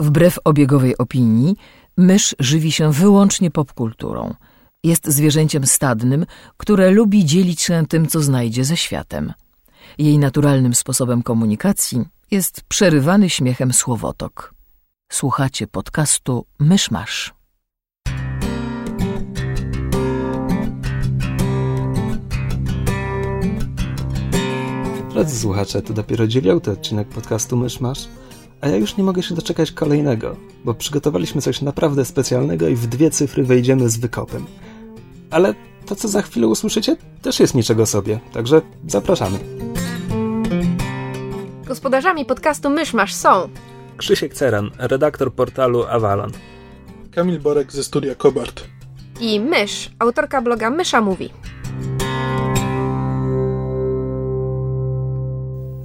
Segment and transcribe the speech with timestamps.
[0.00, 1.56] Wbrew obiegowej opinii,
[1.96, 4.34] mysz żywi się wyłącznie popkulturą.
[4.84, 6.26] Jest zwierzęciem stadnym,
[6.56, 9.32] które lubi dzielić się tym, co znajdzie ze światem.
[9.98, 14.54] Jej naturalnym sposobem komunikacji jest przerywany śmiechem słowotok.
[15.12, 17.34] Słuchacie podcastu Myszmasz.
[25.10, 28.08] Drodzy słuchacze, to dopiero dziewiąty odcinek podcastu Myszmasz,
[28.60, 32.86] a ja już nie mogę się doczekać kolejnego, bo przygotowaliśmy coś naprawdę specjalnego i w
[32.86, 34.46] dwie cyfry wejdziemy z wykopem.
[35.30, 35.54] Ale
[35.86, 39.38] to, co za chwilę usłyszycie, też jest niczego sobie, także zapraszamy.
[41.64, 43.48] Gospodarzami podcastu Myszmasz są
[43.96, 46.30] Krzysiek Ceran, redaktor portalu Avalon.
[47.10, 48.64] Kamil Borek ze studia Kobart.
[49.20, 51.30] i Mysz, autorka bloga Mysza Mówi.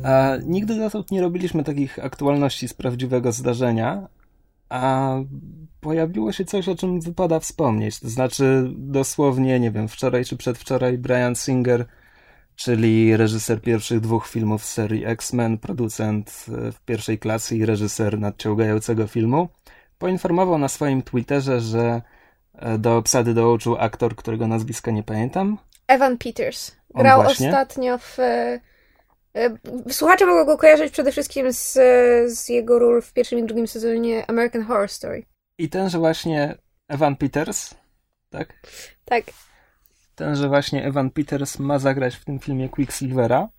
[0.05, 4.07] A nigdy dotąd nie robiliśmy takich aktualności z prawdziwego zdarzenia,
[4.69, 5.15] a
[5.81, 7.99] pojawiło się coś, o czym wypada wspomnieć.
[7.99, 11.85] To znaczy, dosłownie, nie wiem, wczoraj czy przedwczoraj Brian Singer,
[12.55, 18.19] czyli reżyser pierwszych dwóch filmów z serii X-Men, producent e, w pierwszej klasy i reżyser
[18.19, 19.49] nadciągającego filmu,
[19.97, 22.01] poinformował na swoim Twitterze, że
[22.53, 25.57] e, do obsady dołączył aktor, którego nazwiska nie pamiętam.
[25.87, 26.71] Evan Peters.
[26.95, 28.17] Grał ostatnio w...
[29.35, 29.57] e,
[29.89, 31.73] Słuchacze mogą go kojarzyć przede wszystkim z,
[32.37, 35.25] z jego ról w pierwszym i drugim sezonie American Horror Story.
[35.57, 37.73] I tenże właśnie Evan Peters,
[38.29, 38.53] tak?
[39.05, 39.23] Tak.
[40.15, 43.49] Tenże właśnie Evan Peters ma zagrać w tym filmie Quicksilvera.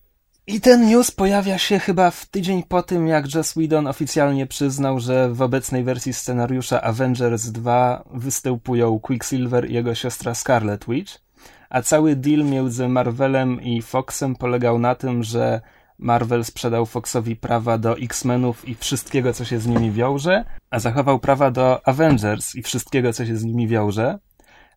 [0.46, 5.00] I ten news pojawia się chyba w tydzień po tym, jak Joss Whedon oficjalnie przyznał,
[5.00, 11.25] że w obecnej wersji scenariusza Avengers 2 występują Quicksilver i jego siostra Scarlet Witch,
[11.70, 15.60] a cały deal między Marvelem i Foxem polegał na tym, że
[15.98, 21.18] Marvel sprzedał Foxowi prawa do X-Menów i wszystkiego, co się z nimi wiąże, a zachował
[21.18, 24.18] prawa do Avengers i wszystkiego, co się z nimi wiąże.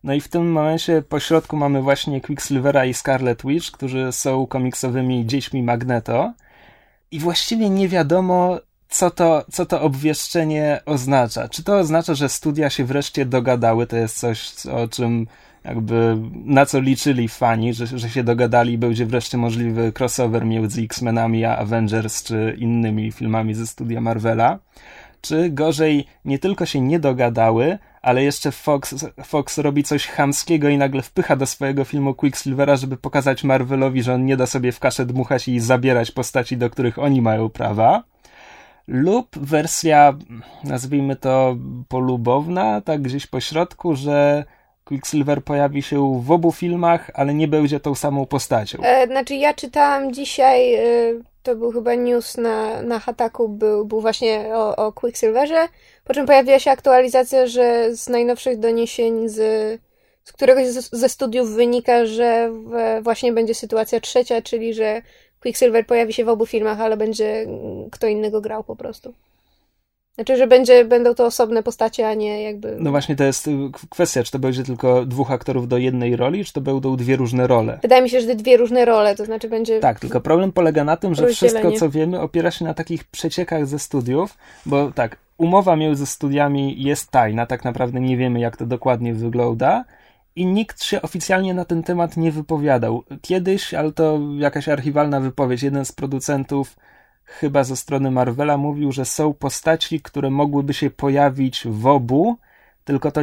[0.04, 4.46] No i w tym momencie po środku mamy właśnie Quicksilvera i Scarlet Witch, którzy są
[4.46, 6.32] komiksowymi dziećmi Magneto.
[7.10, 11.48] I właściwie nie wiadomo, co to, co to obwieszczenie oznacza.
[11.48, 13.86] Czy to oznacza, że studia się wreszcie dogadały?
[13.86, 15.26] To jest coś, o czym
[15.64, 20.82] jakby na co liczyli fani, że, że się dogadali i będzie wreszcie możliwy crossover między
[20.82, 24.58] X-Menami a Avengers czy innymi filmami ze studia Marvela.
[25.20, 30.78] Czy gorzej nie tylko się nie dogadały, ale jeszcze Fox, Fox robi coś chamskiego i
[30.78, 34.80] nagle wpycha do swojego filmu Quicksilvera, żeby pokazać Marvelowi, że on nie da sobie w
[34.80, 38.04] kaszę dmuchać i zabierać postaci, do których oni mają prawa.
[38.88, 40.14] Lub wersja,
[40.64, 41.56] nazwijmy to
[41.88, 44.44] polubowna, tak gdzieś po środku, że
[44.84, 48.78] Quicksilver pojawi się w obu filmach, ale nie będzie tą samą postacią.
[48.82, 50.80] E, znaczy ja czytałam dzisiaj, e,
[51.42, 55.68] to był chyba news na, na Hataku, był, był właśnie o, o Quicksilverze,
[56.04, 59.36] po czym pojawiła się aktualizacja, że z najnowszych doniesień z,
[60.24, 65.02] z któregoś ze, ze studiów wynika, że w, właśnie będzie sytuacja trzecia, czyli że
[65.40, 67.46] Quicksilver pojawi się w obu filmach, ale będzie
[67.92, 69.14] kto innego grał po prostu.
[70.20, 72.76] Znaczy, że będzie, będą to osobne postacie, a nie jakby...
[72.80, 73.50] No właśnie to jest y,
[73.90, 77.46] kwestia, czy to będzie tylko dwóch aktorów do jednej roli, czy to będą dwie różne
[77.46, 77.78] role.
[77.82, 79.80] Wydaje mi się, że dwie różne role, to znaczy będzie...
[79.80, 83.66] Tak, tylko problem polega na tym, że wszystko, co wiemy, opiera się na takich przeciekach
[83.66, 88.66] ze studiów, bo tak, umowa między studiami jest tajna, tak naprawdę nie wiemy, jak to
[88.66, 89.84] dokładnie wygląda
[90.36, 93.02] i nikt się oficjalnie na ten temat nie wypowiadał.
[93.22, 96.76] Kiedyś, ale to jakaś archiwalna wypowiedź, jeden z producentów
[97.30, 102.36] chyba ze strony Marvela mówił, że są postaci, które mogłyby się pojawić w obu,
[102.84, 103.20] tylko to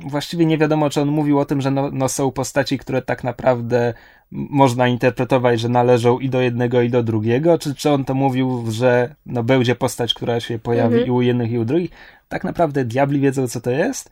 [0.00, 3.24] właściwie nie wiadomo, czy on mówił o tym, że no, no są postaci, które tak
[3.24, 3.94] naprawdę
[4.30, 8.64] można interpretować, że należą i do jednego, i do drugiego, czy, czy on to mówił,
[8.70, 11.06] że no będzie postać, która się pojawi Mhm.
[11.06, 11.90] i u jednych, i u drugich.
[12.28, 14.10] Tak naprawdę diabli wiedzą, co to jest.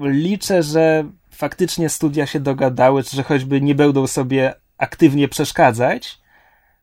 [0.00, 6.18] Liczę, że faktycznie studia się dogadały, czy że choćby nie będą sobie aktywnie przeszkadzać,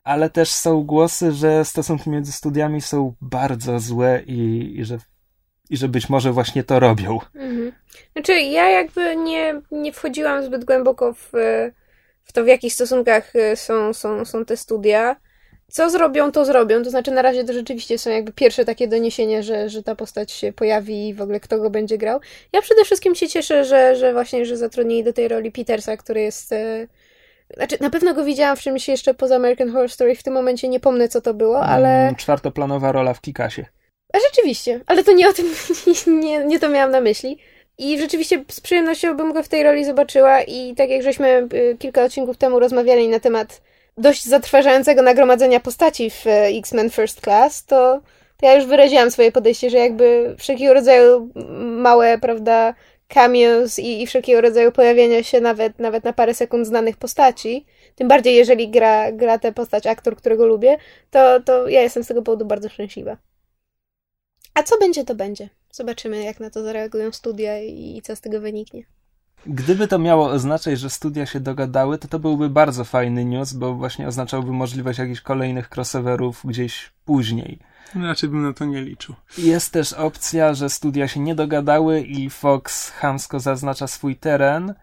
[0.04, 4.98] ale też są głosy, że stosunki między studiami są bardzo złe i, i, że,
[5.70, 7.20] i że być może właśnie to robią.
[7.36, 7.72] Mhm.
[8.14, 11.32] Znaczy, ja jakby nie, nie wchodziłam zbyt głęboko w,
[12.24, 15.16] w to, w jakich stosunkach y, są, są, są te studia.
[15.68, 16.84] Co zrobią, to zrobią.
[16.84, 20.32] To znaczy, na razie to rzeczywiście są jakby pierwsze takie doniesienia, że, że ta postać
[20.32, 22.20] się pojawi i w ogóle kto go będzie grał.
[22.54, 26.22] Ja przede wszystkim się cieszę, że, że właśnie, że zatrudnili do tej roli Petersa, który
[26.22, 26.54] jest.
[27.58, 30.16] Znaczy, na pewno go widziałam w czymś jeszcze poza American Horror Story.
[30.16, 32.02] W tym momencie nie pomnę, co to było, ale.
[32.04, 33.66] Mm, Czwartoplanowa rola w Kikasie.
[34.14, 35.46] A rzeczywiście, ale to nie o tym,
[36.22, 37.38] nie, nie to miałam na myśli.
[37.78, 41.78] I rzeczywiście z przyjemnością bym go w tej roli zobaczyła i tak jak żeśmy y,
[41.80, 43.62] kilka odcinków temu rozmawiali na temat
[43.98, 48.02] dość zatrważającego nagromadzenia postaci w e, X-Men First Class, to
[48.42, 51.30] ja już wyraziłam swoje podejście, że jakby wszelkiego rodzaju
[51.60, 52.74] małe, prawda,
[53.08, 57.66] cameos i, i wszelkiego rodzaju pojawienia się nawet, nawet na parę sekund znanych postaci,
[57.96, 60.78] tym bardziej jeżeli gra, gra tę postać aktor, którego lubię,
[61.12, 63.18] to, to ja jestem z tego powodu bardzo szczęśliwa.
[64.54, 65.50] A co będzie, to będzie.
[65.72, 68.84] Zobaczymy, jak na to zareagują studia i co z tego wyniknie.
[69.46, 73.74] Gdyby to miało oznaczać, że studia się dogadały, to to byłby bardzo fajny news, bo
[73.74, 77.60] właśnie oznaczałby możliwość jakichś kolejnych crossoverów gdzieś później.
[77.96, 79.16] Raczej bym na to nie liczył.
[79.38, 84.74] Jest też opcja, że studia się nie dogadały i Fox hamsko zaznacza swój teren.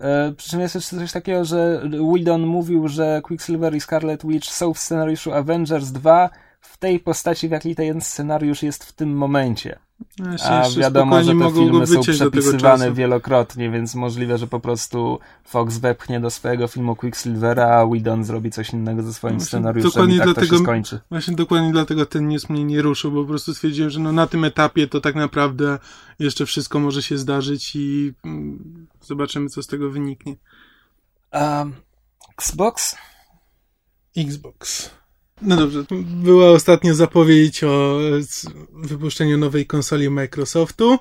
[0.00, 4.48] E, przy czym jest jeszcze coś takiego, że Whedon mówił, że Quicksilver i Scarlet Witch
[4.48, 6.30] są w scenariuszu Avengers 2
[6.60, 9.78] w tej postaci, w jakiej ten scenariusz jest w tym momencie.
[10.18, 15.78] No, A wiadomo, że te filmy są przepisywane wielokrotnie, więc możliwe, że po prostu Fox
[15.78, 20.14] wepchnie do swojego filmu Quicksilvera, a Whedon zrobi coś innego ze swoim właśnie scenariuszem dokładnie
[20.14, 21.00] i tak dlatego, to się skończy.
[21.10, 24.26] Właśnie dokładnie dlatego ten news mnie nie ruszył, bo po prostu stwierdziłem, że no na
[24.26, 25.78] tym etapie to tak naprawdę
[26.18, 30.36] jeszcze wszystko może się zdarzyć i mm, zobaczymy, co z tego wyniknie.
[31.32, 31.74] Um,
[32.38, 32.96] Xbox?
[34.16, 34.90] Xbox.
[35.42, 37.98] No dobrze, była ostatnio zapowiedź o
[38.72, 40.98] wypuszczeniu nowej konsoli Microsoftu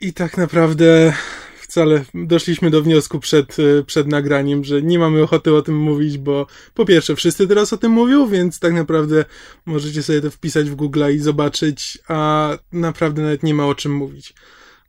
[0.00, 1.12] i tak naprawdę
[1.60, 3.56] wcale doszliśmy do wniosku przed,
[3.86, 7.76] przed nagraniem, że nie mamy ochoty o tym mówić, bo po pierwsze wszyscy teraz o
[7.76, 9.24] tym mówią, więc tak naprawdę
[9.66, 13.92] możecie sobie to wpisać w Google i zobaczyć, a naprawdę nawet nie ma o czym
[13.92, 14.34] mówić.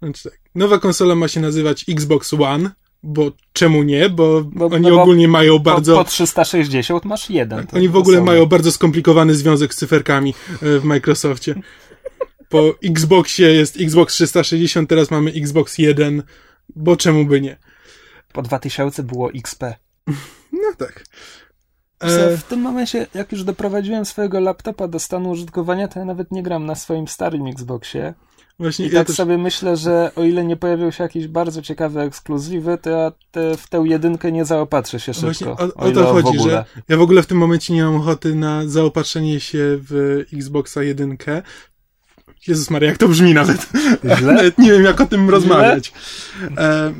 [0.02, 2.72] Znaczy tak, nowa konsola ma się nazywać Xbox One,
[3.06, 4.10] bo czemu nie?
[4.10, 5.96] Bo, bo oni no ogólnie mają bardzo.
[5.96, 7.68] Po, po 360 masz jeden.
[7.74, 11.56] Oni w ogóle mają bardzo skomplikowany związek z cyferkami e, w Microsoftie.
[12.50, 16.24] Po Xboxie jest Xbox 360, teraz mamy Xbox 1,
[16.76, 17.58] bo czemu by nie?
[18.34, 19.64] Po 2000 było XP.
[20.52, 21.04] No tak.
[22.00, 26.32] E, w tym momencie, jak już doprowadziłem swojego laptopa do stanu użytkowania, to ja nawet
[26.32, 28.14] nie gram na swoim starym Xboxie.
[28.60, 29.16] Właśnie I ja tak też...
[29.16, 33.58] sobie myślę, że o ile nie pojawią się jakieś bardzo ciekawe ekskluzywy, to ja te,
[33.58, 35.28] w tę jedynkę nie zaopatrzę się szybko.
[35.28, 37.96] Właśnie o, o, o to chodzi, że ja w ogóle w tym momencie nie mam
[37.96, 41.42] ochoty na zaopatrzenie się w Xboxa jedynkę.
[42.48, 43.70] Jezus Maria, jak to brzmi nawet.
[44.22, 45.94] nawet nie wiem, jak o tym rozmawiać.
[46.58, 46.94] E,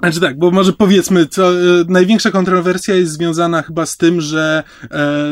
[0.00, 4.62] znaczy tak, bo może powiedzmy, co, e, największa kontrowersja jest związana chyba z tym, że
[4.90, 5.22] e,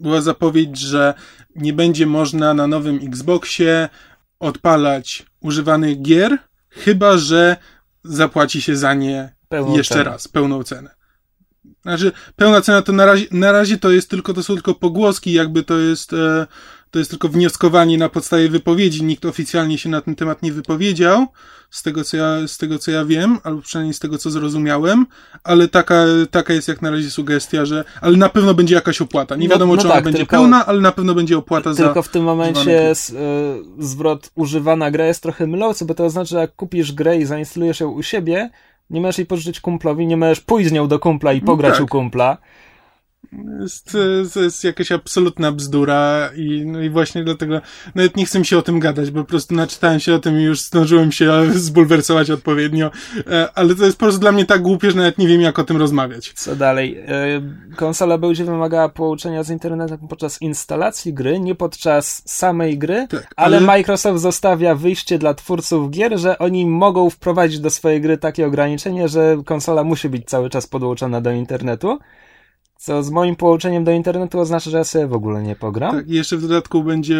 [0.00, 1.14] była zapowiedź, że
[1.56, 3.88] nie będzie można na nowym Xboxie
[4.40, 6.38] odpalać używanych gier,
[6.68, 7.56] chyba że
[8.04, 10.10] zapłaci się za nie pełną jeszcze cenę.
[10.10, 10.90] raz, pełną cenę.
[11.82, 15.32] Znaczy, pełna cena to na razie, na razie to jest tylko, to są tylko pogłoski,
[15.32, 16.46] jakby to jest, e,
[16.94, 19.04] to jest tylko wnioskowanie na podstawie wypowiedzi.
[19.04, 21.26] Nikt oficjalnie się na ten temat nie wypowiedział,
[21.70, 25.06] z tego co ja, z tego co ja wiem, albo przynajmniej z tego co zrozumiałem,
[25.44, 29.36] ale taka, taka jest jak na razie sugestia, że, ale na pewno będzie jakaś opłata.
[29.36, 31.62] Nie no, wiadomo, no, czy ona tak, będzie tylko, pełna, ale na pewno będzie opłata
[31.62, 31.84] tylko za.
[31.84, 33.14] Tylko w tym momencie z, y,
[33.78, 37.80] zwrot używana gra jest trochę mylący, bo to oznacza, że jak kupisz grę i zainstalujesz
[37.80, 38.50] ją u siebie,
[38.90, 41.76] nie możesz jej pożyczyć kumplowi, nie możesz pójść z nią do kumpla i pograć no
[41.76, 41.84] tak.
[41.84, 42.38] u kumpla.
[43.60, 43.96] Jest,
[44.34, 47.60] to jest jakaś absolutna bzdura i, no i właśnie dlatego
[47.94, 50.40] nawet nie chcę mi się o tym gadać, bo po prostu naczytałem się o tym
[50.40, 52.90] i już zdążyłem się zbulwersować odpowiednio,
[53.26, 55.58] e, ale to jest po prostu dla mnie tak głupie, że nawet nie wiem jak
[55.58, 56.32] o tym rozmawiać.
[56.34, 56.98] Co dalej?
[56.98, 57.40] E,
[57.76, 63.56] konsola będzie wymagała połączenia z internetem podczas instalacji gry, nie podczas samej gry, tak, ale...
[63.56, 68.46] ale Microsoft zostawia wyjście dla twórców gier, że oni mogą wprowadzić do swojej gry takie
[68.46, 71.98] ograniczenie, że konsola musi być cały czas podłączona do internetu.
[72.84, 75.96] Co z moim połączeniem do internetu oznacza, że ja sobie w ogóle nie pogram.
[75.96, 77.16] Tak, i jeszcze w dodatku będzie,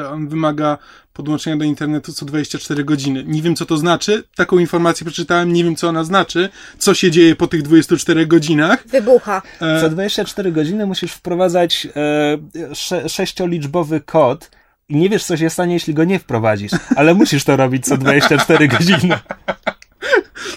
[0.00, 0.78] e, on wymaga
[1.12, 3.24] podłączenia do internetu co 24 godziny.
[3.26, 4.24] Nie wiem, co to znaczy.
[4.36, 6.48] Taką informację przeczytałem, nie wiem, co ona znaczy.
[6.78, 8.86] Co się dzieje po tych 24 godzinach.
[8.86, 9.42] Wybucha.
[9.60, 9.80] E...
[9.80, 14.50] Co 24 godziny musisz wprowadzać e, sze sześcioliczbowy kod
[14.88, 16.72] i nie wiesz, co się stanie, jeśli go nie wprowadzisz.
[16.96, 19.18] Ale musisz to robić co 24 godziny.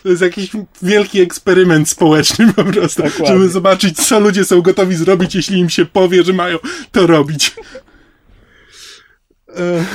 [0.04, 3.28] To jest jakiś wielki eksperyment społeczny po prostu, Dokładnie.
[3.28, 6.58] żeby zobaczyć, co ludzie są gotowi zrobić, jeśli im się powie, że mają
[6.92, 7.56] to robić.
[9.56, 9.86] E...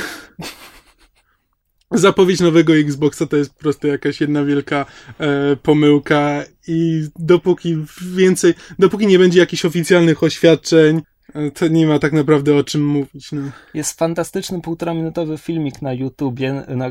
[1.93, 4.87] Zapowiedź nowego Xboxa to jest po prostu jakaś jedna wielka
[5.19, 11.01] e, pomyłka i dopóki więcej, dopóki nie będzie jakichś oficjalnych oświadczeń,
[11.35, 13.33] e, to nie ma tak naprawdę o czym mówić.
[13.33, 13.43] No.
[13.75, 16.91] Jest fantastyczny półtora minutowy filmik na YouTubie, na,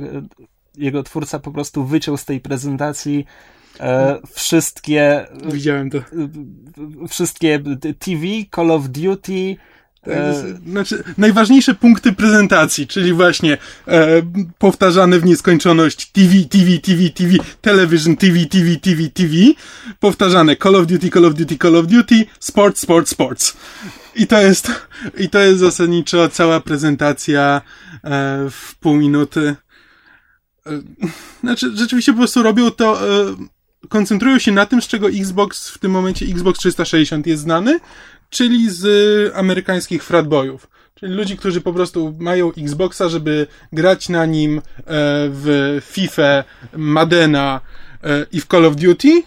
[0.78, 3.26] jego twórca po prostu wyciął z tej prezentacji
[3.80, 5.28] e, wszystkie.
[5.46, 6.00] Widziałem to.
[7.10, 7.60] Wszystkie
[8.00, 8.24] TV,
[8.56, 9.56] Call of Duty,
[10.08, 10.44] E...
[10.68, 13.58] Znaczy, najważniejsze punkty prezentacji, czyli właśnie
[13.88, 14.22] e,
[14.58, 19.34] powtarzane w nieskończoność TV, TV, TV, TV, television, TV, TV, TV, TV,
[20.00, 23.58] powtarzane Call of Duty, Call of Duty, Call of Duty, Sports, Sports, Sports.
[24.16, 24.72] I to jest,
[25.18, 27.62] i to jest zasadniczo cała prezentacja
[28.04, 29.56] e, w pół minuty.
[30.70, 30.82] E,
[31.44, 33.36] znaczy, rzeczywiście po prostu robią to, e,
[33.90, 37.80] koncentrują się na tym, z czego Xbox w tym momencie, Xbox 360 jest znany,
[38.30, 38.86] czyli z
[39.36, 40.68] amerykańskich fratbojów.
[40.96, 44.62] Czyli ludzi, którzy po prostu mają Xboxa, żeby grać na nim e,
[45.30, 46.44] w FIFA,
[46.78, 47.62] Madena
[48.04, 49.24] e, i w Call of Duty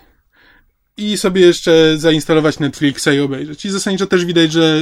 [0.97, 3.65] i sobie jeszcze zainstalować Netflixa i obejrzeć.
[3.65, 4.81] I zasadniczo też widać, że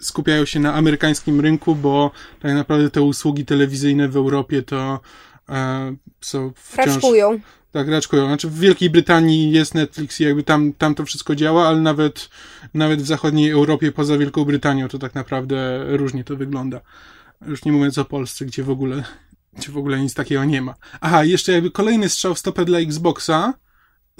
[0.00, 5.00] skupiają się na amerykańskim rynku, bo tak naprawdę te usługi telewizyjne w Europie to
[6.20, 6.86] są wciąż...
[6.86, 7.40] Raczkują.
[7.70, 8.26] Tak, raczkują.
[8.26, 12.28] Znaczy w Wielkiej Brytanii jest Netflix i jakby tam, tam to wszystko działa, ale nawet,
[12.74, 16.80] nawet w zachodniej Europie poza Wielką Brytanią to tak naprawdę różnie to wygląda.
[17.46, 19.04] Już nie mówiąc o Polsce, gdzie w ogóle,
[19.52, 20.74] gdzie w ogóle nic takiego nie ma.
[21.00, 23.54] Aha, jeszcze jakby kolejny strzał w stopę dla Xboxa,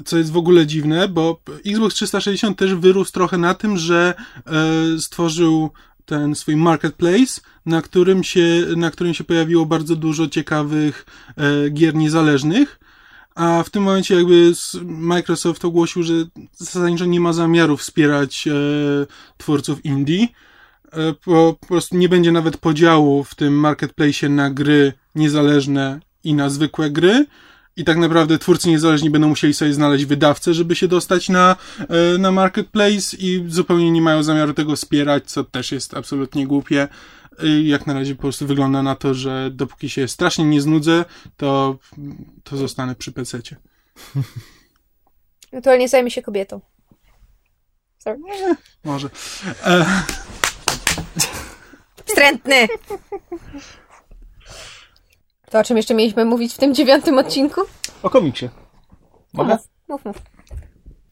[0.04, 4.14] co jest w ogóle dziwne, bo Xbox 360 też wyrósł trochę na tym, że
[4.46, 5.70] e, stworzył
[6.10, 11.94] ten swój marketplace, na którym się, na którym się pojawiło bardzo dużo ciekawych e, gier
[11.94, 12.80] niezależnych
[13.34, 14.52] a w tym momencie jakby
[14.84, 16.14] Microsoft ogłosił, że
[16.52, 18.52] zasadniczo nie ma zamiaru wspierać e,
[19.36, 20.28] twórców indie.
[20.92, 26.34] E, po, po prostu nie będzie nawet podziału w tym marketplace na gry niezależne i
[26.34, 27.26] na zwykłe gry.
[27.80, 32.18] I tak naprawdę twórcy niezależni będą musieli sobie znaleźć wydawcę, żeby się dostać na, e,
[32.18, 36.88] na marketplace i zupełnie nie mają zamiaru tego wspierać, co też jest absolutnie głupie
[37.64, 41.04] jak na razie po prostu wygląda na to, że dopóki się strasznie nie znudzę,
[41.36, 41.78] to,
[42.44, 43.56] to zostanę przy pececie.
[45.52, 46.60] Ewentualnie zajmie się kobietą.
[47.98, 48.18] Sorry.
[48.84, 49.10] może.
[49.66, 49.86] E...
[52.06, 52.68] Wstrętny!
[55.50, 57.60] To o czym jeszcze mieliśmy mówić w tym dziewiątym odcinku?
[58.02, 58.48] O komiksie.
[59.34, 59.58] Mogę?
[59.88, 60.22] Mów, mów.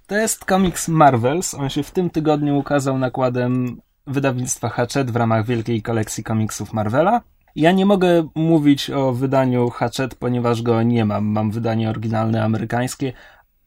[0.06, 1.54] To jest komiks Marvels.
[1.54, 7.20] On się w tym tygodniu ukazał nakładem wydawnictwa Hachette w ramach wielkiej kolekcji komiksów Marvela.
[7.56, 11.24] Ja nie mogę mówić o wydaniu Hachette, ponieważ go nie mam.
[11.24, 13.12] Mam wydanie oryginalne amerykańskie,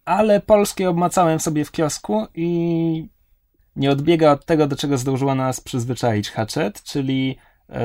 [0.05, 3.09] ale polskie obmacałem sobie w kiosku i
[3.75, 7.37] nie odbiega od tego, do czego zdążyła nas przyzwyczaić Hachette, czyli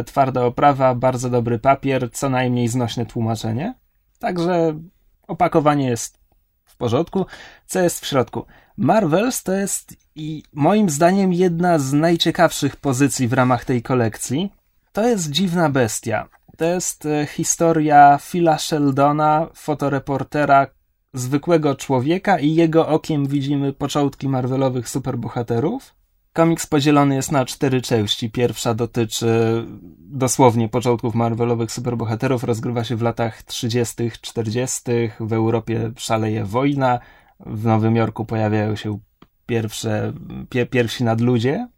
[0.06, 3.74] twarda oprawa, bardzo dobry papier, co najmniej znośne tłumaczenie.
[4.18, 4.80] Także
[5.26, 6.18] opakowanie jest
[6.64, 7.26] w porządku.
[7.66, 8.46] Co jest w środku?
[8.76, 14.52] Marvels to jest i moim zdaniem jedna z najciekawszych pozycji w ramach tej kolekcji.
[14.92, 16.28] To jest dziwna bestia.
[16.56, 20.66] To jest e, historia Phila Sheldona, fotoreportera,
[21.14, 25.94] zwykłego człowieka i jego okiem widzimy początki Marvelowych superbohaterów.
[26.36, 28.30] Komiks podzielony jest na cztery części.
[28.30, 29.64] Pierwsza dotyczy
[29.98, 32.44] dosłownie początków Marvelowych superbohaterów.
[32.44, 34.82] Rozgrywa się w latach 30., 40.
[35.20, 36.98] W Europie szaleje wojna.
[37.40, 38.98] W Nowym Jorku pojawiają się
[39.46, 40.12] pierwsze,
[40.50, 41.68] pie, pierwsi nadludzie.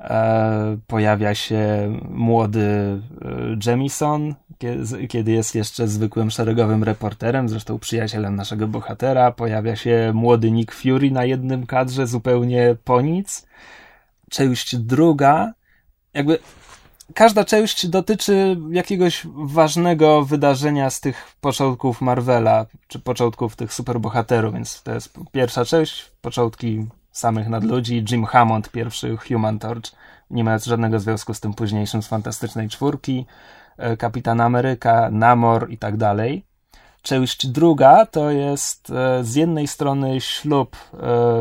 [0.00, 8.36] E, pojawia się młody e, Jamison, kiedy, kiedy jest jeszcze zwykłym szeregowym reporterem, zresztą przyjacielem
[8.36, 9.32] naszego bohatera.
[9.32, 13.46] Pojawia się młody Nick Fury na jednym kadrze, zupełnie po nic.
[14.30, 15.52] Część druga,
[16.14, 16.38] jakby
[17.14, 24.82] każda część dotyczy jakiegoś ważnego wydarzenia z tych początków Marvela, czy początków tych superbohaterów, więc
[24.82, 29.92] to jest pierwsza część, początki samych nadludzi, Jim Hammond, pierwszy Human Torch,
[30.30, 33.26] nie mając żadnego związku z tym późniejszym z Fantastycznej Czwórki,
[33.78, 36.44] e, Kapitan Ameryka, Namor i tak dalej.
[37.02, 40.96] Część druga to jest e, z jednej strony ślub e,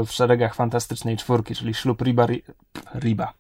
[0.06, 2.28] w szeregach Fantastycznej Czwórki, czyli ślub Riba...
[2.96, 3.34] Riba.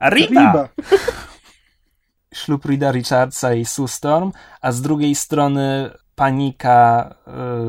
[0.00, 0.30] Riba!
[0.30, 0.68] Riba.
[2.34, 7.14] ślub Rida Richardsa i Sue Storm, a z drugiej strony panika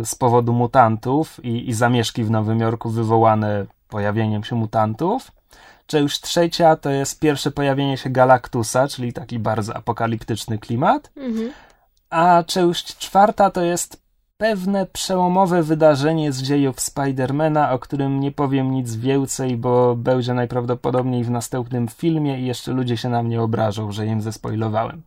[0.01, 5.31] y, z powodu mutantów i, i zamieszki w Nowym Jorku wywołane pojawieniem się mutantów.
[5.87, 11.11] Część trzecia to jest pierwsze pojawienie się Galactusa, czyli taki bardzo apokaliptyczny klimat.
[11.17, 11.51] Mhm.
[12.09, 14.01] A część czwarta to jest
[14.37, 21.23] pewne przełomowe wydarzenie z dziejów Spidermana, o którym nie powiem nic więcej, bo będzie najprawdopodobniej
[21.23, 25.03] w następnym filmie i jeszcze ludzie się na mnie obrażą, że im zespoilowałem.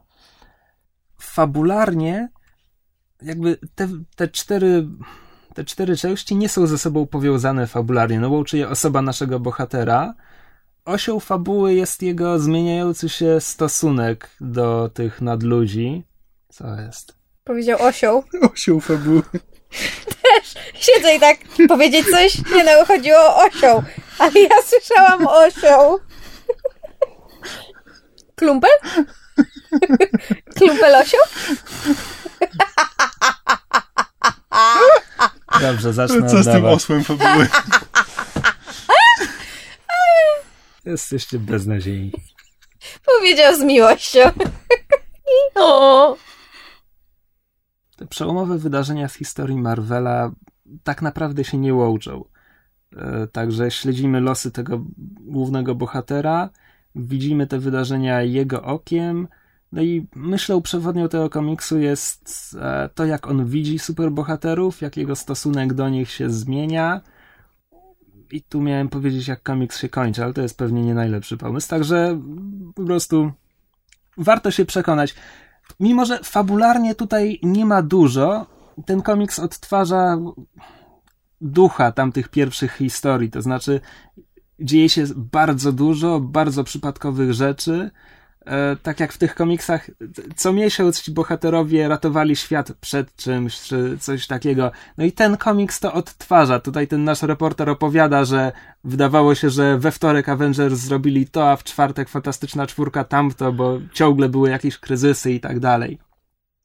[1.20, 2.28] Fabularnie,
[3.22, 4.86] jakby te, te cztery
[5.54, 8.20] te cztery części nie są ze sobą powiązane fabularnie.
[8.20, 10.14] No łączy je osoba naszego bohatera.
[10.84, 16.04] Osią fabuły jest jego zmieniający się stosunek do tych nadludzi.
[16.48, 17.14] Co jest?
[17.44, 18.24] Powiedział osioł.
[18.52, 19.22] Osioł fabuły.
[20.22, 22.50] Też siedzę i tak powiedzieć coś?
[22.54, 23.82] Nie no, chodziło o osioł.
[24.18, 25.98] Ale ja słyszałam osioł.
[28.34, 28.70] Klumpel?
[30.56, 31.18] Klumpelosio?
[35.61, 37.49] Dobrze, zacznę Co z tym osłem fabuły?
[40.85, 42.12] Jesteście beznadziejni.
[43.04, 44.21] Powiedział z miłością.
[45.54, 46.16] o.
[47.97, 50.30] Te przełomowe wydarzenia z historii Marvela
[50.85, 52.25] tak naprawdę się nie łączą.
[52.97, 54.85] E, Także śledzimy losy tego
[55.21, 56.50] głównego bohatera,
[56.95, 59.28] widzimy te wydarzenia jego okiem,
[59.72, 65.16] no i myślą przewodnią tego komiksu jest e, to, jak on widzi superbohaterów, jak jego
[65.16, 67.00] stosunek do nich się zmienia.
[68.32, 71.68] I tu miałem powiedzieć, jak komiks się kończy, ale to jest pewnie nie najlepszy pomysł.
[71.68, 72.20] Także
[72.74, 73.32] po prostu
[74.16, 75.14] warto się przekonać.
[75.80, 78.46] Mimo, że fabularnie tutaj nie ma dużo,
[78.86, 80.18] ten komiks odtwarza
[81.40, 83.30] ducha tamtych pierwszych historii.
[83.30, 83.80] To znaczy,
[84.60, 87.90] dzieje się bardzo dużo, bardzo przypadkowych rzeczy.
[88.47, 89.90] E, tak jak w tych komiksach,
[90.37, 94.70] co miesiąc ci bohaterowie ratowali świat przed czymś, czy coś takiego.
[94.99, 96.61] No i ten komiks to odtwarza.
[96.61, 98.52] Tutaj ten nasz reporter opowiada, że
[98.85, 103.78] wydawało się, że we wtorek Avengers zrobili to, a w czwartek Fantastyczna Czwórka tamto, bo
[103.92, 106.09] ciągle były jakieś kryzysy i tak dalej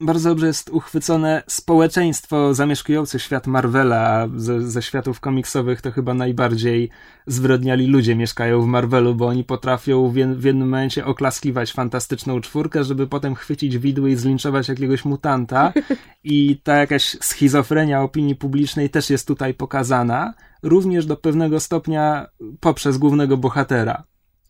[0.00, 6.14] bardzo dobrze jest uchwycone społeczeństwo zamieszkujące świat Marvela, a ze, ze światów komiksowych to chyba
[6.14, 6.90] najbardziej
[7.26, 12.84] zwyrodniali ludzie mieszkają w Marvelu, bo oni potrafią w, w jednym momencie oklaskiwać fantastyczną czwórkę,
[12.84, 15.72] żeby potem chwycić widły i zlinczować jakiegoś mutanta
[16.24, 22.26] i ta jakaś schizofrenia opinii publicznej też jest tutaj pokazana, również do pewnego stopnia
[22.60, 24.04] poprzez głównego bohatera.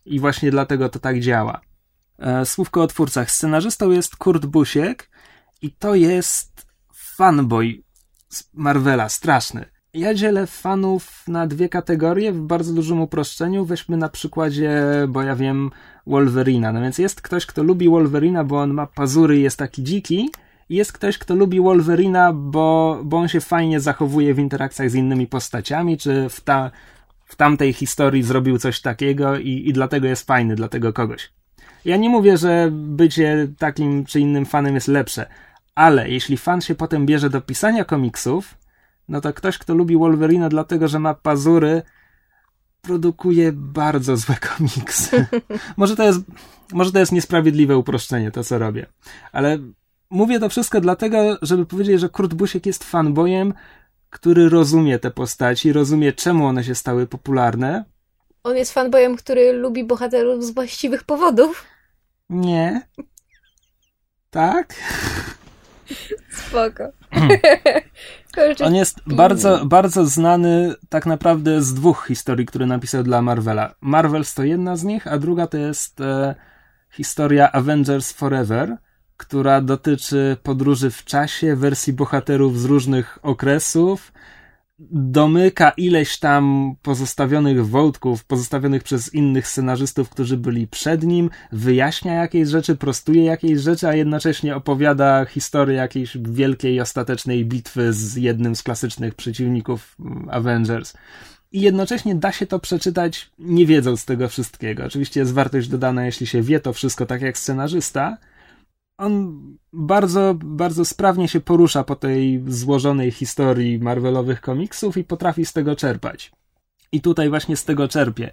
[0.05, 1.61] I właśnie dlatego to tak działa.
[2.19, 3.31] E, Słówko o twórcach.
[3.31, 5.09] Scenarzystą jest Kurt Busiek,
[5.61, 7.83] i to jest fanboy
[8.53, 9.65] Marvela, straszny.
[9.93, 13.65] Ja dzielę fanów na dwie kategorie w bardzo dużym uproszczeniu.
[13.65, 15.71] Weźmy na przykładzie, bo ja wiem,
[16.07, 16.73] Wolverina.
[16.73, 20.29] No więc jest ktoś, kto lubi Wolverina, bo on ma pazury i jest taki dziki.
[20.69, 25.27] Jest ktoś, kto lubi Wolverina, bo, bo on się fajnie zachowuje w interakcjach z innymi
[25.27, 26.71] postaciami, czy w, ta,
[27.25, 31.31] w tamtej historii zrobił coś takiego i, i dlatego jest fajny dla tego kogoś.
[31.85, 35.25] Ja nie mówię, że bycie takim czy innym fanem jest lepsze,
[35.77, 38.57] ale jeśli fan się potem bierze do pisania komiksów,
[39.07, 41.81] no to ktoś, kto lubi Wolverina dlatego, że ma pazury,
[42.81, 45.25] produkuje bardzo złe komiksy.
[45.77, 46.19] może, to jest,
[46.73, 48.85] może to jest niesprawiedliwe uproszczenie, to co robię.
[49.31, 49.57] Ale
[50.09, 53.53] mówię to wszystko dlatego, żeby powiedzieć, że Kurt Busiek jest fanboyem,
[54.09, 57.85] który rozumie te postaci, rozumie czemu one się stały popularne.
[58.43, 61.65] On jest fanboyem, który lubi bohaterów z właściwych powodów.
[62.29, 62.87] Nie.
[64.29, 64.75] Tak?
[66.47, 66.83] Spoko.
[68.65, 73.73] On jest bardzo, bardzo znany tak naprawdę z dwóch historii, które napisał dla Marvela.
[73.81, 76.35] Marvels to jedna z nich, a druga to jest e,
[76.91, 78.77] historia Avengers Forever,
[79.17, 84.11] która dotyczy podróży w czasie, wersji bohaterów z różnych okresów,
[84.79, 92.49] domyka ileś tam pozostawionych wątków, pozostawionych przez innych scenarzystów, którzy byli przed nim, wyjaśnia jakieś
[92.49, 98.63] rzeczy, prostuje jakieś rzeczy, a jednocześnie opowiada historię jakiejś wielkiej, ostatecznej bitwy z jednym z
[98.63, 100.93] klasycznych przeciwników mm, Avengers.
[101.51, 104.85] I jednocześnie da się to przeczytać nie wiedząc tego wszystkiego.
[104.85, 108.17] Oczywiście jest wartość dodana, jeśli się wie to wszystko tak jak scenarzysta,
[108.97, 109.41] on
[109.73, 115.75] bardzo, bardzo sprawnie się porusza po tej złożonej historii Marvelowych komiksów i potrafi z tego
[115.75, 116.31] czerpać.
[116.91, 118.31] I tutaj właśnie z tego czerpie.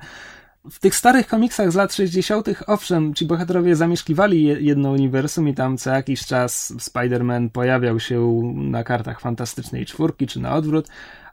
[0.71, 5.77] W tych starych komiksach z lat 60., owszem, ci bohaterowie zamieszkiwali jedno uniwersum i tam
[5.79, 10.89] co jakiś czas Spider-Man pojawiał się na kartach Fantastycznej Czwórki, czy na odwrót,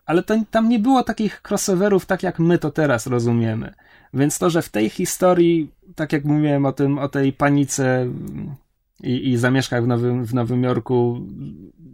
[0.06, 3.74] ale to, tam nie było takich crossoverów, tak jak my to teraz rozumiemy.
[4.14, 8.08] Więc to, że w tej historii, tak jak mówiłem o tym, o tej panice
[9.04, 11.28] i, i zamieszkach w Nowym, w Nowym Jorku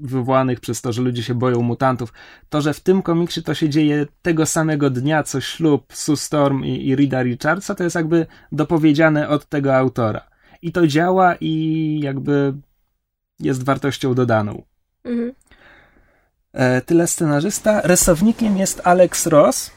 [0.01, 2.13] wywołanych przez to, że ludzie się boją mutantów.
[2.49, 6.63] To, że w tym komiksie to się dzieje tego samego dnia, co ślub Sue Storm
[6.63, 10.27] i, i Rida Richardsa, to jest jakby dopowiedziane od tego autora.
[10.61, 12.53] I to działa i jakby
[13.39, 14.63] jest wartością dodaną.
[15.03, 15.33] Mhm.
[16.53, 17.81] E, tyle scenarzysta.
[17.81, 19.71] Rysownikiem jest Alex Ross.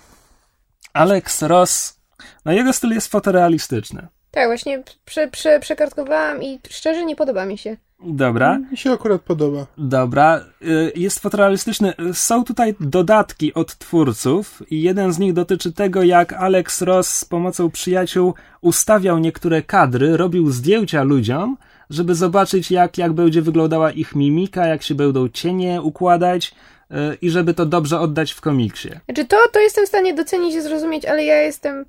[0.93, 2.01] Alex Ross,
[2.45, 4.09] no jego styl jest fotorealistyczny.
[4.31, 7.77] Tak, właśnie prze, prze, przekartkowałam i szczerze nie podoba mi się.
[8.03, 8.59] Dobra.
[8.71, 9.66] Mi się akurat podoba.
[9.79, 10.45] Dobra.
[10.62, 11.95] Y, jest fotorealistyczny.
[12.12, 17.25] Są tutaj dodatki od twórców i jeden z nich dotyczy tego, jak Alex Ross z
[17.25, 21.57] pomocą przyjaciół ustawiał niektóre kadry, robił zdjęcia ludziom,
[21.90, 26.55] żeby zobaczyć, jak, jak będzie wyglądała ich mimika, jak się będą cienie układać
[26.90, 28.90] y, i żeby to dobrze oddać w komiksie.
[29.05, 31.85] Znaczy to, to jestem w stanie docenić i zrozumieć, ale ja jestem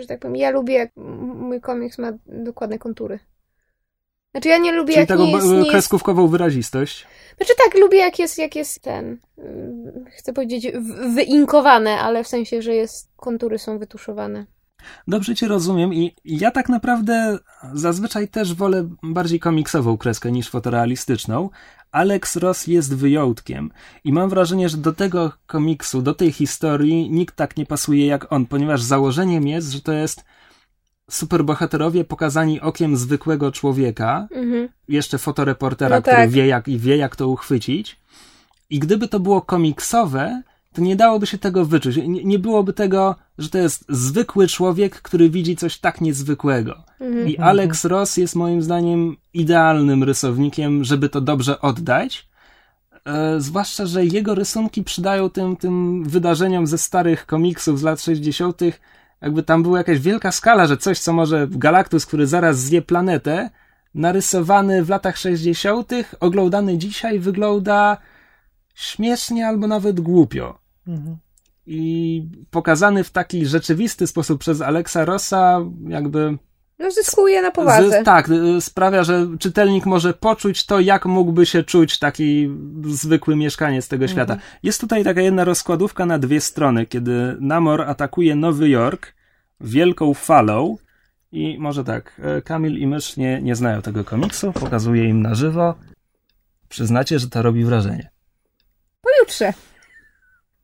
[0.00, 3.18] że tak powiem, ja lubię, jak mój komiks ma dokładne kontury.
[4.30, 5.70] Znaczy ja nie lubię, Czyli jak taką nie jest, nie jest...
[5.70, 7.06] kreskówkową wyrazistość.
[7.36, 12.28] Znaczy tak, lubię jak jest, jak jest ten, y, chcę powiedzieć w- wyinkowane, ale w
[12.28, 14.46] sensie, że jest, kontury są wytuszowane.
[15.08, 17.38] Dobrze cię rozumiem i ja tak naprawdę
[17.72, 21.50] zazwyczaj też wolę bardziej komiksową kreskę niż fotorealistyczną.
[21.92, 23.70] Alex Ross jest wyjątkiem
[24.04, 28.32] i mam wrażenie, że do tego komiksu, do tej historii nikt tak nie pasuje jak
[28.32, 30.24] on, ponieważ założeniem jest, że to jest
[31.10, 34.68] superbohaterowie pokazani okiem zwykłego człowieka, Mhm.
[34.88, 36.30] jeszcze fotoreportera, No który tak.
[36.30, 37.96] wie jak i wie jak to uchwycić.
[38.70, 40.42] I gdyby to było komiksowe,
[40.74, 41.96] to nie dałoby się tego wyczuć.
[41.96, 46.84] Nie, nie byłoby tego, że to jest zwykły człowiek, który widzi coś tak niezwykłego.
[47.00, 47.28] Mhm.
[47.28, 52.28] I Alex Ross jest moim zdaniem idealnym rysownikiem, żeby to dobrze oddać.
[53.06, 58.60] E, zwłaszcza, że jego rysunki przydają tym, tym wydarzeniom ze starych komiksów z lat 60.
[59.20, 63.50] Jakby tam była jakaś wielka skala, że coś, co może Galactus, który zaraz zje planetę,
[63.94, 67.96] narysowany w latach 60., oglądany dzisiaj, wygląda
[68.74, 70.63] śmiesznie albo nawet głupio.
[71.66, 76.38] I pokazany w taki rzeczywisty sposób przez Alexa Rossa, jakby
[76.78, 78.02] No zyskuje na powadze.
[78.02, 82.50] z, tak, y, sprawia, że czytelnik może poczuć to, jak mógłby się czuć taki
[82.84, 84.36] zwykły mieszkaniec tego świata.
[84.62, 89.14] Jest tutaj taka jedna rozkładówka na dwie strony, kiedy Namor atakuje Nowy Jork
[89.60, 90.76] wielką falą
[91.32, 95.34] i może tak, e, Kamil i Mysz nie, nie znają tego komiksu, pokazuję im na
[95.34, 95.74] żywo.
[96.68, 98.10] Przyznacie, że to robi wrażenie.
[99.02, 99.52] Pojutrze.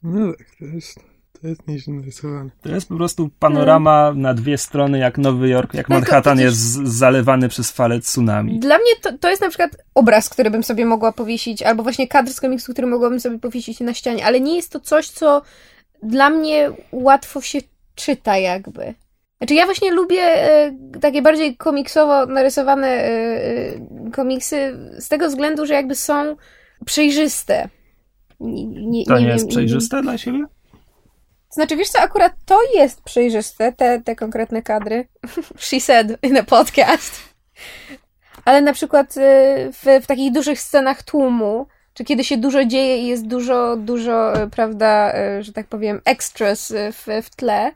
[0.02, 1.00] No tak, to jest,
[1.40, 2.50] to jest nieźle narysowane.
[2.62, 6.44] To jest po prostu panorama na dwie strony, jak Nowy Jork, jak No Manhattan widzisz-
[6.50, 6.62] jest
[6.98, 8.58] zalewany przez falę tsunami.
[8.58, 12.08] Dla mnie to, to jest na przykład obraz, który bym sobie mogła powiesić, albo właśnie
[12.08, 15.42] kadr z komiksu, który mogłabym sobie powiesić na ścianie, ale nie jest to coś, co
[16.02, 17.58] dla mnie łatwo się
[17.94, 18.94] czyta jakby.
[19.38, 25.66] Znaczy ja właśnie lubię e, takie bardziej komiksowo narysowane e, e, komiksy z tego względu,
[25.66, 26.36] że jakby są
[26.84, 27.68] przejrzyste.
[28.40, 30.44] Nie, nie, To nie, wiem, jest przejrzyste dla siebie?
[31.50, 35.08] Znaczy, wiesz co, akurat to jest przejrzyste, te, te konkretne kadry.
[35.58, 37.20] She said in a podcast.
[38.44, 39.20] Ale na przykład y,
[39.72, 44.42] w, w takich dużych scenach tłumu, czy kiedy się dużo dzieje i jest dużo, dużo,
[44.42, 47.72] y, prawda, y, że tak powiem, extras w, w tle,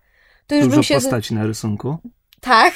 [0.46, 0.94] to już Dużo bym się...
[0.94, 1.98] postaci na rysunku.
[2.40, 2.74] Tak.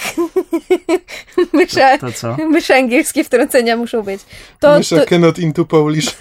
[1.52, 2.36] Mysze, To co?
[2.48, 4.20] mysze angielskie wtrącenia muszą być.
[4.60, 6.16] To, Mysza to, cannot into Polish.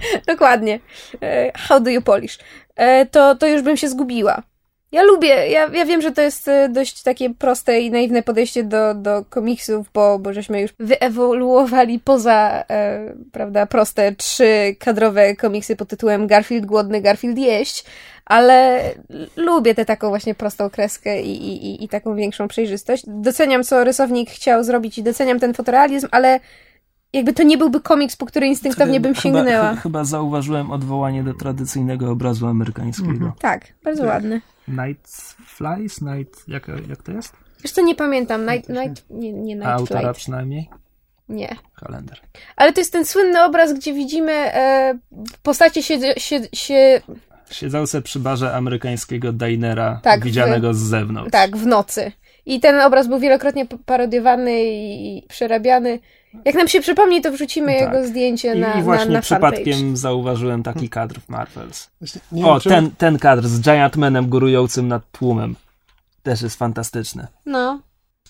[0.26, 0.80] Dokładnie.
[1.22, 2.38] E, How do you polish?
[2.76, 4.42] E, To, to już bym się zgubiła.
[4.92, 8.64] Ja lubię, ja, ja wiem, że to jest e, dość takie proste i naiwne podejście
[8.64, 15.76] do, do komiksów, bo, bo żeśmy już wyewoluowali poza, e, prawda, proste trzy kadrowe komiksy
[15.76, 17.84] pod tytułem Garfield głodny, Garfield jeść,
[18.24, 18.80] ale
[19.36, 23.02] lubię tę taką właśnie prostą kreskę i, i- i taką większą przejrzystość.
[23.06, 26.40] Doceniam, co rysownik chciał zrobić i doceniam ten fotorealizm, ale
[27.12, 29.74] jakby to nie byłby komiks, po który instynktownie bym Chyba- sięgnęła.
[29.74, 33.10] chy- Chyba zauważyłem odwołanie do tradycyjnego obrazu amerykańskiego.
[33.10, 33.32] Mhm.
[33.40, 34.40] Tak, bardzo ładny.
[34.68, 35.10] Night
[35.46, 36.00] Flies?
[36.00, 36.48] Night...
[36.48, 37.36] Jak, jak to jest?
[37.62, 38.46] Wiesz co, nie pamiętam.
[38.46, 40.16] Night, night, nie, nie A Night autora Flight.
[40.16, 40.70] przynajmniej?
[41.28, 41.56] Nie.
[41.76, 42.20] Kalender.
[42.56, 44.98] Ale to jest ten słynny obraz, gdzie widzimy e,
[45.42, 47.00] postacie się, się, się
[47.50, 51.32] Siedzące przy barze amerykańskiego dinera, Tak, widzianego z zewnątrz.
[51.32, 52.12] tak, w nocy.
[52.46, 55.98] I ten obraz był wielokrotnie parodiowany i przerabiany.
[56.44, 57.80] Jak nam się przypomni, to wrzucimy Tak.
[57.94, 59.52] jego zdjęcie I, na, I właśnie na, na fanpage.
[59.52, 61.90] przypadkiem zauważyłem taki kadr w Marvels.
[62.44, 65.56] O, ten, ten kadr z Giant Manem górującym nad tłumem.
[66.22, 67.26] Też jest fantastyczny.
[67.46, 67.80] No.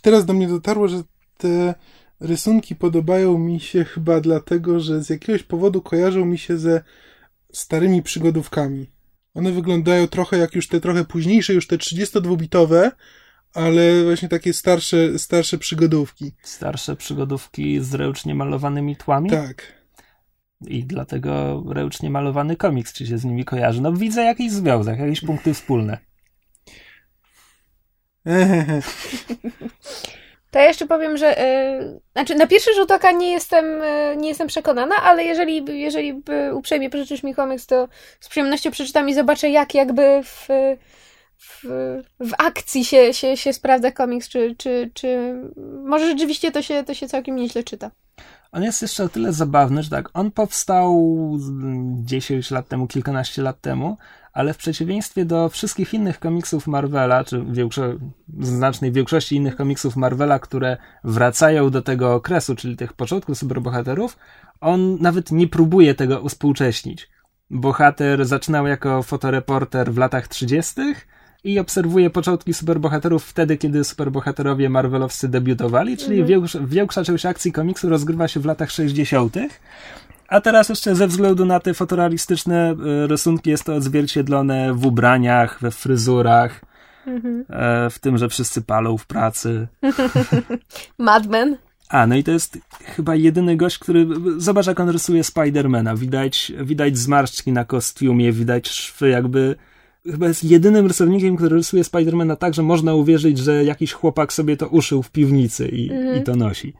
[0.02, 1.02] Teraz do mnie dotarło, że
[1.38, 1.74] te
[2.20, 6.82] rysunki podobają mi się chyba dlatego, że z jakiegoś powodu kojarzą mi się ze
[7.52, 8.86] starymi przygodówkami.
[9.34, 12.90] One wyglądają trochę jak już te trochę późniejsze, już te 32-bitowe,
[13.54, 16.32] ale właśnie takie starsze, starsze przygodówki.
[16.42, 19.30] Starsze przygodówki z ręcznie malowanymi tłami.
[19.30, 19.80] Tak.
[20.66, 23.80] I dlatego ręcznie malowany komiks ci się z nimi kojarzy.
[23.80, 25.98] No widzę jakiś związek, jakieś punkty wspólne.
[30.50, 31.80] To ja jeszcze powiem, że e,
[32.12, 36.54] znaczy na pierwszy rzut oka nie jestem, e, nie jestem przekonana, ale jeżeli, jeżeli by
[36.54, 37.88] uprzejmie pożyczysz mi komiks, to
[38.20, 40.48] z przyjemnością przeczytam i zobaczę, jak jakby w,
[41.40, 41.64] w,
[42.20, 45.34] w akcji się, się, się sprawdza komiks, czy, czy, czy
[45.84, 47.90] może rzeczywiście to się, to się całkiem nieźle czyta.
[48.52, 50.94] On jest jeszcze o tyle zabawny, że tak, on powstał
[51.38, 51.50] z-
[52.04, 53.96] 10 lat temu, kilkanaście lat temu,
[54.32, 57.98] ale w przeciwieństwie do wszystkich innych komiksów Marvela, czy większo-
[58.40, 64.18] znacznej większości innych komiksów Marvela, które wracają do tego okresu, czyli tych początków superbohaterów,
[64.60, 67.08] on nawet nie próbuje tego uspółcześnić.
[67.50, 70.80] Bohater zaczynał jako fotoreporter w latach 30.,
[71.44, 76.66] i obserwuje początki superbohaterów wtedy, kiedy superbohaterowie marvelowscy debiutowali, czyli mhm.
[76.66, 79.36] większa część akcji komiksu rozgrywa się w latach 60.
[80.28, 85.58] A teraz jeszcze ze względu na te fotorealistyczne e, rysunki jest to odzwierciedlone w ubraniach,
[85.60, 86.60] we fryzurach,
[87.06, 87.44] mhm.
[87.48, 89.68] E, w tym, że wszyscy palą w pracy.
[90.98, 91.56] Madmen.
[91.88, 94.06] A, no i to jest chyba jedyny gość, który.
[94.36, 95.96] Zobacz, jak on rysuje Spidermana.
[95.96, 99.56] Widać, widać zmarszczki na kostiumie, widać szwy, jakby.
[100.06, 104.56] Chyba jest jedynym rysownikiem, który rysuje Spidermana tak, że można uwierzyć, że jakiś chłopak sobie
[104.56, 106.16] to uszył w piwnicy i, mhm.
[106.16, 106.74] i to nosi.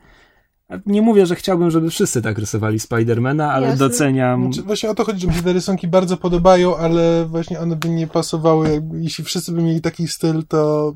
[0.86, 3.88] Nie mówię, że chciałbym, żeby wszyscy tak rysowali Spidermana, ale Jasne.
[3.88, 4.44] doceniam.
[4.44, 7.76] Znaczy, właśnie o to chodzi, że mi się te rysunki bardzo podobają, ale właśnie one
[7.76, 8.82] by nie pasowały.
[9.00, 10.94] Jeśli wszyscy by mieli taki styl, to,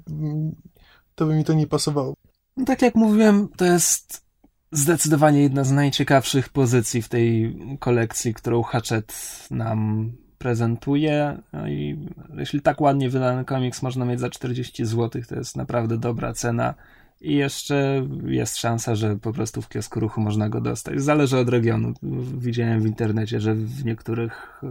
[1.15, 2.15] to by mi to nie pasowało.
[2.57, 4.25] No tak jak mówiłem, to jest
[4.73, 9.15] zdecydowanie jedna z najciekawszych pozycji w tej kolekcji, którą Hatchet
[9.51, 11.39] nam prezentuje.
[11.53, 11.99] No i
[12.37, 16.75] jeśli tak ładnie wydany komiks można mieć za 40 zł, to jest naprawdę dobra cena.
[17.21, 21.03] I jeszcze jest szansa, że po prostu w kiosku ruchu można go dostać.
[21.03, 21.95] Zależy od regionu.
[22.39, 24.67] Widziałem w internecie, że w niektórych e,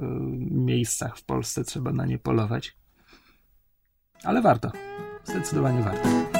[0.51, 2.75] miejscach w Polsce trzeba na nie polować.
[4.23, 4.71] Ale warto.
[5.25, 6.32] Zdecydowanie warto.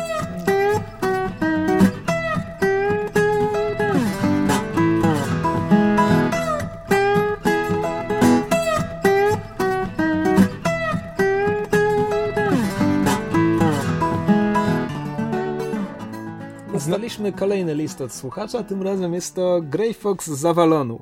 [16.88, 21.02] Dostaliśmy kolejny list od słuchacza, tym razem jest to Grey Fox z Avalonu.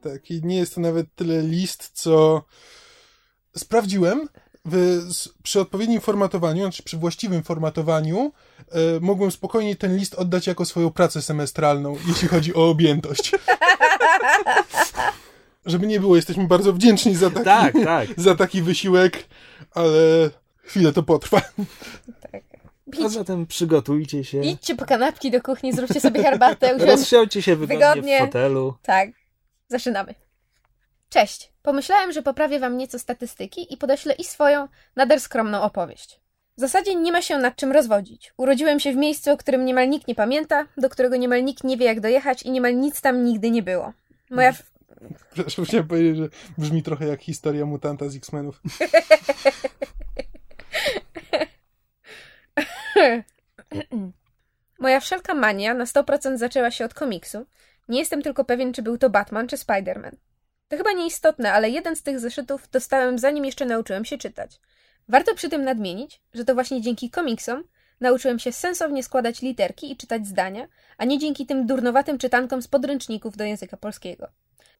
[0.00, 2.42] Tak, i nie jest to nawet tyle list, co
[3.56, 4.28] sprawdziłem.
[4.64, 5.00] W,
[5.42, 8.32] przy odpowiednim formatowaniu, znaczy przy właściwym formatowaniu,
[8.70, 13.32] e, mogłem spokojnie ten list oddać jako swoją pracę semestralną, jeśli chodzi o objętość.
[15.66, 18.08] Żeby nie było, jesteśmy bardzo wdzięczni za taki, tak, tak.
[18.20, 19.28] za taki wysiłek,
[19.70, 20.30] ale
[20.62, 21.40] chwilę to potrwa.
[22.32, 22.53] Tak.
[23.04, 24.44] A zatem przygotujcie się.
[24.44, 26.78] Idźcie po kanapki do kuchni, zróbcie sobie herbatę.
[26.86, 28.74] Rozsiądźcie się wygodnie, wygodnie w fotelu.
[28.82, 29.08] Tak.
[29.68, 30.14] Zaczynamy.
[31.08, 31.52] Cześć.
[31.62, 36.20] Pomyślałem, że poprawię wam nieco statystyki i podeślę i swoją, nader skromną opowieść.
[36.56, 38.32] W zasadzie nie ma się nad czym rozwodzić.
[38.36, 41.76] Urodziłem się w miejscu, o którym niemal nikt nie pamięta, do którego niemal nikt nie
[41.76, 43.92] wie, jak dojechać i niemal nic tam nigdy nie było.
[44.30, 44.52] Moja...
[45.34, 46.28] Przepraszam, chciałem powiedzieć, że
[46.58, 48.60] brzmi trochę jak historia mutanta z X-Menów.
[54.78, 57.46] Moja wszelka mania na 100% zaczęła się od komiksu.
[57.88, 60.16] Nie jestem tylko pewien, czy był to Batman czy Spider-Man.
[60.68, 64.60] To chyba nieistotne, ale jeden z tych zeszytów dostałem zanim jeszcze nauczyłem się czytać.
[65.08, 67.64] Warto przy tym nadmienić, że to właśnie dzięki komiksom
[68.00, 72.68] nauczyłem się sensownie składać literki i czytać zdania, a nie dzięki tym durnowatym czytankom z
[72.68, 74.28] podręczników do języka polskiego.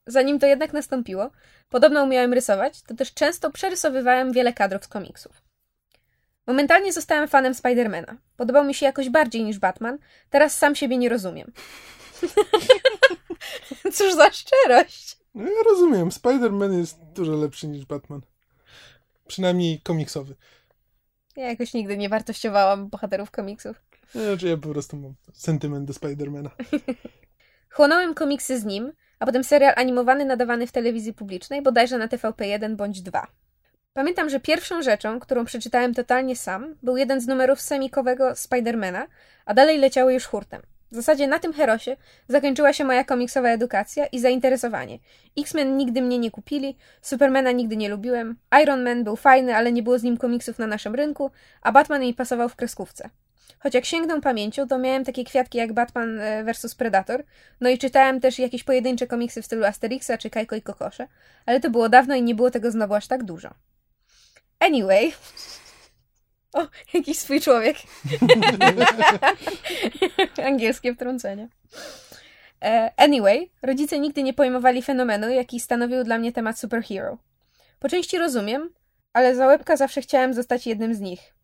[0.07, 1.31] Zanim to jednak nastąpiło,
[1.68, 5.43] podobno umiałem rysować, to też często przerysowywałem wiele kadrów z komiksów.
[6.46, 8.16] Momentalnie zostałem fanem Spidermana.
[8.37, 9.98] Podobał mi się jakoś bardziej niż Batman.
[10.30, 11.52] Teraz sam siebie nie rozumiem.
[13.94, 15.18] Cóż za szczerość.
[15.35, 16.09] No ja rozumiem.
[16.09, 18.20] Spider-Man jest dużo lepszy niż Batman.
[19.26, 20.37] Przynajmniej komiksowy.
[21.37, 23.83] Ja jakoś nigdy nie wartościowałam bohaterów komiksów.
[24.11, 26.50] Znaczy ja po prostu mam sentyment do Spidermana.
[27.74, 32.76] Chłonąłem komiksy z nim, a potem serial animowany nadawany w telewizji publicznej, bodajże na TVP1
[32.76, 33.26] bądź 2.
[33.96, 39.07] Pamiętam, że pierwszą rzeczą, którą przeczytałem totalnie sam, był jeden z numerów semikowego Spidermana,
[39.46, 40.62] a dalej leciały już hurtem.
[40.92, 41.96] W zasadzie na tym herosie
[42.28, 44.98] zakończyła się moja komiksowa edukacja i zainteresowanie.
[45.38, 49.83] X-Men nigdy mnie nie kupili, Supermana nigdy nie lubiłem, Iron Man był fajny, ale nie
[49.83, 51.30] było z nim komiksów na naszym rynku,
[51.62, 53.11] a Batman mi pasował w kreskówce.
[53.59, 57.24] Choć jak sięgnę pamięcią, to miałem takie kwiatki jak Batman e, vs Predator,
[57.61, 61.09] no i czytałem też jakieś pojedyncze komiksy w stylu Asterixa czy Kajko i Kokosze,
[61.46, 63.50] ale to było dawno i nie było tego znowu aż tak dużo.
[64.64, 65.12] Anyway.
[66.53, 67.77] O, jakiś swój człowiek.
[70.46, 71.48] Angielskie wtrącenie.
[72.62, 77.18] E, anyway, rodzice nigdy nie pojmowali fenomenu, jaki stanowił dla mnie temat superhero.
[77.79, 78.70] Po części rozumiem,
[79.12, 81.35] ale za łebka zawsze chciałem zostać jednym z nich.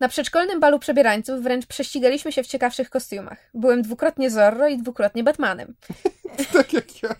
[0.00, 3.50] Na przedszkolnym balu przebierańców wręcz prześcigaliśmy się w ciekawszych kostiumach.
[3.54, 5.74] Byłem dwukrotnie Zorro i dwukrotnie Batmanem.
[6.52, 7.14] tak jak ja.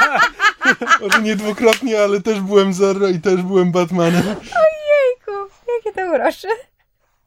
[1.00, 4.26] Może nie dwukrotnie, ale też byłem Zorro i też byłem Batmanem.
[4.26, 6.48] Ojejku, jakie to urocze.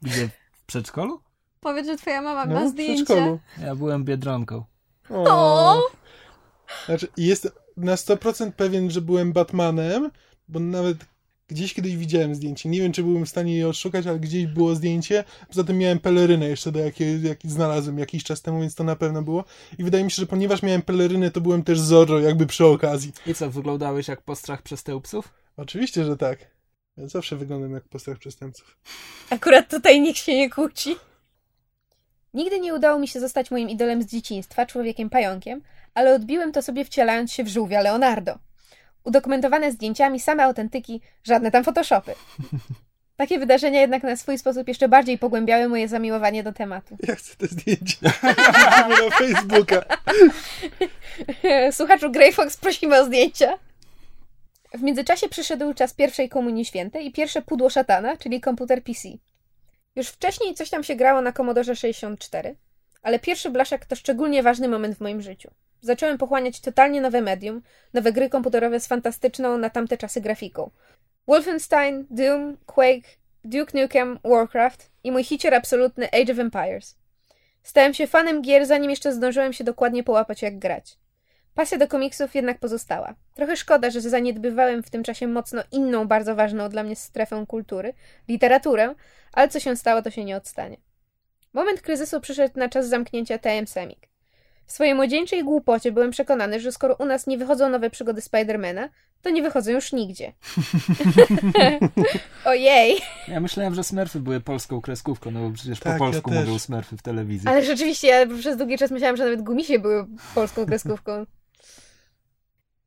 [0.02, 0.30] Gdzie?
[0.54, 1.22] W przedszkolu?
[1.60, 3.04] Powiedz, że twoja mama no, ma zdjęcie.
[3.04, 3.40] W przedszkolu.
[3.62, 4.64] Ja byłem Biedronką.
[5.10, 5.82] O.
[6.86, 10.12] Znaczy, jest na 100% pewien, że byłem Batmanem,
[10.48, 10.98] bo nawet
[11.52, 12.70] Gdzieś kiedyś widziałem zdjęcie.
[12.70, 15.24] Nie wiem, czy byłem w stanie je odszukać, ale gdzieś było zdjęcie.
[15.48, 18.96] Poza tym miałem pelerynę jeszcze, do jakiej, jak znalazłem jakiś czas temu, więc to na
[18.96, 19.46] pewno było.
[19.80, 23.12] I wydaje mi się, że ponieważ miałem pelerynę, to byłem też Zorro, jakby przy okazji.
[23.28, 25.34] I co, wyglądałeś jak postrach przestępców?
[25.58, 26.40] Oczywiście, że tak.
[26.98, 28.78] Ja zawsze wyglądam jak postrach przestępców.
[29.30, 30.96] Akurat tutaj nikt się nie kłóci.
[32.34, 35.62] Nigdy nie udało mi się zostać moim idolem z dzieciństwa, człowiekiem pająkiem,
[35.94, 38.40] ale odbiłem to sobie wcielając się w żółwia Leonardo.
[39.04, 42.16] Udokumentowane zdjęciami, same autentyki, żadne tam photoshopy.
[43.22, 46.98] Takie wydarzenia jednak na swój sposób jeszcze bardziej pogłębiały moje zamiłowanie do tematu.
[47.08, 47.98] Ja chcę te zdjęcia.
[48.90, 49.84] na Facebooka.
[51.78, 53.58] Słuchaczu Grey Fox, prosimy o zdjęcia.
[54.74, 59.10] W międzyczasie przyszedł czas pierwszej komunii świętej i pierwsze pudło szatana, czyli komputer PC.
[59.96, 62.56] Już wcześniej coś tam się grało na Commodore 64,
[63.02, 65.52] ale pierwszy blaszak to szczególnie ważny moment w moim życiu.
[65.82, 67.62] Zacząłem pochłaniać totalnie nowe medium,
[67.94, 70.72] nowe gry komputerowe z fantastyczną na tamte czasy grafiką.
[71.28, 73.08] Wolfenstein, Doom, Quake,
[73.44, 76.98] Duke Nukem, Warcraft i mój hicior absolutny Age of Empires.
[77.64, 80.98] Stałem się fanem gier, zanim jeszcze zdążyłem się dokładnie połapać jak grać.
[81.56, 83.16] Pasja do komiksów jednak pozostała.
[83.36, 87.94] Trochę szkoda, że zaniedbywałem w tym czasie mocno inną, bardzo ważną dla mnie strefę kultury,
[88.28, 88.96] literaturę,
[89.34, 90.78] ale co się stało, to się nie odstanie.
[91.54, 94.11] Moment kryzysu przyszedł na czas zamknięcia TM Semik.
[94.72, 98.90] W swojej młodzieńczej głupocie byłem przekonany, że skoro u nas nie wychodzą nowe przygody Spidermana,
[99.22, 100.34] to nie wychodzą już nigdzie.
[102.46, 102.98] Ojej!
[103.28, 106.40] Ja myślałem, że Smurfy były polską kreskówką, no bo przecież Tak, po ja polsku też.
[106.40, 107.50] mówią Smurfy w telewizji.
[107.50, 110.06] Ale rzeczywiście, ja przez długi czas myślałam, że nawet gumisie były
[110.36, 111.26] polską kreskówką.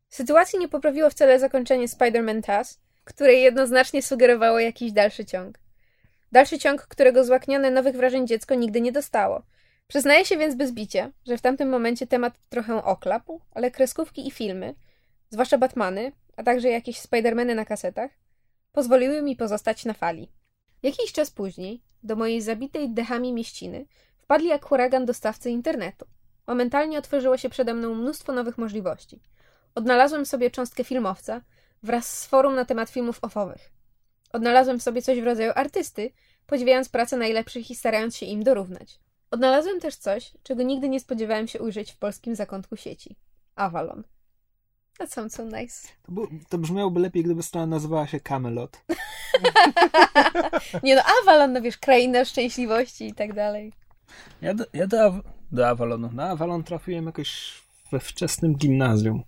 [0.08, 5.58] Sytuacji nie poprawiło wcale zakończenie Spider-Man TAS, które jednoznacznie sugerowało jakiś dalszy ciąg.
[6.32, 9.42] Dalszy ciąg, którego złaknione nowych wrażeń dziecko nigdy nie dostało.
[9.86, 14.30] Przyznaję się więc bez bicia, że w tamtym momencie temat trochę oklapł, ale kreskówki i
[14.30, 14.74] filmy,
[15.30, 18.10] zwłaszcza Batmany, a także jakieś Spidermany na kasetach,
[18.72, 20.32] pozwoliły mi pozostać na fali.
[20.82, 23.86] Jakiś czas później, do mojej zabitej dechami mieściny,
[24.18, 26.06] wpadli jak huragan dostawcy internetu.
[26.46, 29.20] Momentalnie otworzyło się przede mną mnóstwo nowych możliwości.
[29.74, 31.40] Odnalazłem sobie cząstkę filmowca
[31.82, 33.72] wraz z forum na temat filmów ofowych.
[34.32, 36.10] Odnalazłem sobie coś w rodzaju artysty,
[36.46, 39.00] podziwiając pracę najlepszych i starając się im dorównać.
[39.34, 43.16] Odnalazłem też coś, czego nigdy nie spodziewałem się ujrzeć w polskim zakątku sieci.
[43.56, 44.04] Avalon.
[44.98, 45.88] That sounds so nice.
[46.02, 48.84] To, bu- to brzmiałoby lepiej, gdyby strona nazywała się Camelot.
[50.82, 53.72] Nie no, Avalon, no wiesz, kraina szczęśliwości i tak dalej.
[54.42, 55.14] Ja do, ja do,
[55.52, 56.10] do Avalonu.
[56.12, 57.60] Na Avalon trafiłem jakoś
[57.92, 59.22] we wczesnym gimnazjum.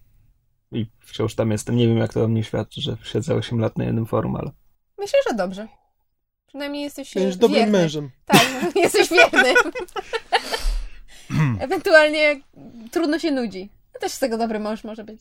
[0.73, 1.77] I wciąż tam jestem.
[1.77, 4.51] Nie wiem, jak to o mnie świadczy, że siedzę 8 lat na jednym forum, ale
[4.99, 5.69] Myślę, że dobrze.
[6.57, 7.79] Przynajmniej jesteś Będziesz dobrym wierny.
[7.79, 8.11] mężem.
[8.27, 8.47] Tak,
[8.85, 9.55] jesteś wierny.
[11.61, 12.40] Ewentualnie
[12.90, 13.71] trudno się nudzi.
[13.95, 15.21] No też z tego dobry mąż może być.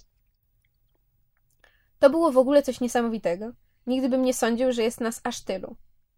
[1.99, 3.51] To było w ogóle coś niesamowitego.
[3.87, 5.75] Nigdy bym nie sądził, że jest nas aż tylu.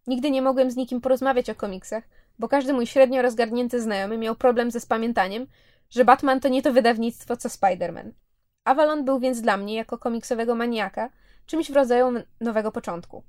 [0.07, 2.03] Nigdy nie mogłem z nikim porozmawiać o komiksach,
[2.39, 5.47] bo każdy mój średnio rozgarnięty znajomy miał problem ze spamiętaniem,
[5.89, 8.11] że Batman to nie to wydawnictwo co Spider-Man.
[8.63, 11.09] Avalon był więc dla mnie, jako komiksowego maniaka,
[11.45, 13.23] czymś w rodzaju nowego początku.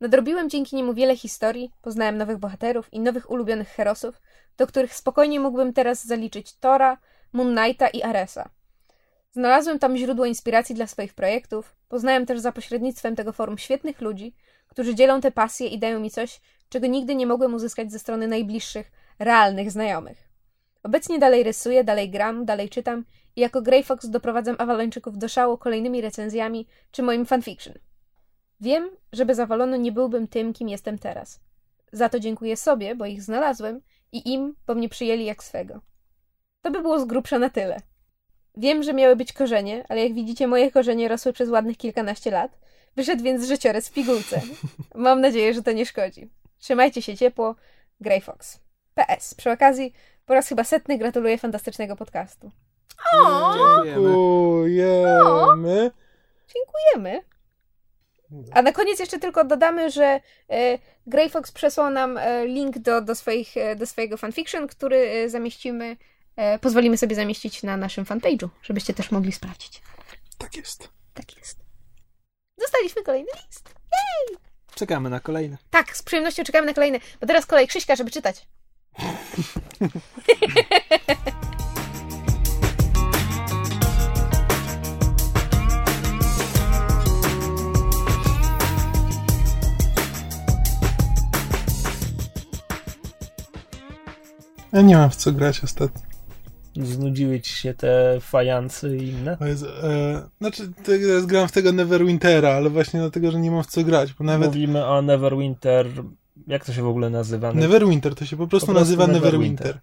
[0.00, 4.20] Nadrobiłem dzięki niemu wiele historii, poznałem nowych bohaterów i nowych ulubionych herosów,
[4.56, 6.98] do których spokojnie mógłbym teraz zaliczyć Tora,
[7.32, 8.48] Moon Knighta i Aresa.
[9.30, 14.34] Znalazłem tam źródło inspiracji dla swoich projektów, poznałem też za pośrednictwem tego forum świetnych ludzi,
[14.68, 18.28] którzy dzielą te pasje i dają mi coś, czego nigdy nie mogłem uzyskać ze strony
[18.28, 20.28] najbliższych, realnych znajomych.
[20.82, 23.04] Obecnie dalej rysuję, dalej gram, dalej czytam
[23.36, 27.74] i jako Grey Fox doprowadzam Awalończyków do szału kolejnymi recenzjami czy moim fanfiction.
[28.60, 31.40] Wiem, że bez Avalonu nie byłbym tym, kim jestem teraz.
[31.92, 33.80] Za to dziękuję sobie, bo ich znalazłem
[34.12, 35.80] i im, bo mnie przyjęli jak swego.
[36.62, 37.80] To by było z grubsza na tyle.
[38.56, 42.58] Wiem, że miały być korzenie, ale jak widzicie, moje korzenie rosły przez ładnych kilkanaście lat.
[42.96, 44.40] Wyszedł więc życiorys w pigułce.
[44.94, 46.30] Mam nadzieję, że to nie szkodzi.
[46.58, 47.54] Trzymajcie się ciepło.
[48.00, 48.60] Grey Fox.
[48.94, 49.34] PS.
[49.34, 49.92] Przy okazji,
[50.26, 52.50] po raz chyba setny gratuluję fantastycznego podcastu.
[53.14, 54.00] O, dziękujemy.
[54.70, 55.90] Dziękujemy.
[56.54, 57.22] dziękujemy.
[58.52, 63.00] A na koniec jeszcze tylko dodamy, że e, Grey Fox przesłał nam e, link do,
[63.00, 65.96] do, swoich, e, do swojego fanfiction, który zamieścimy,
[66.60, 69.82] pozwolimy sobie zamieścić na naszym fanpage'u, żebyście też mogli sprawdzić.
[70.38, 70.88] Tak jest.
[71.14, 71.58] Tak jest.
[72.58, 73.74] Dostaliśmy kolejny list.
[74.74, 75.56] czekamy na kolejne.
[75.70, 78.46] Tak, z przyjemnością czekamy na kolejny, bo teraz kolej Krzyśka, żeby czytać.
[94.72, 96.02] Ja nie mam w co grać ostatnio.
[96.82, 99.36] Znudziły ci się te fajansy i inne?
[99.40, 103.66] Jezu, e, znaczy, teraz gram w tego Neverwintera, ale właśnie dlatego, że nie mam w
[103.66, 105.86] co grać, bo nawet Mówimy o Neverwinter.
[106.46, 107.52] Jak to się w ogóle nazywa?
[107.52, 109.80] Neverwinter to się po prostu, Po prostu nazywa Neverwinter.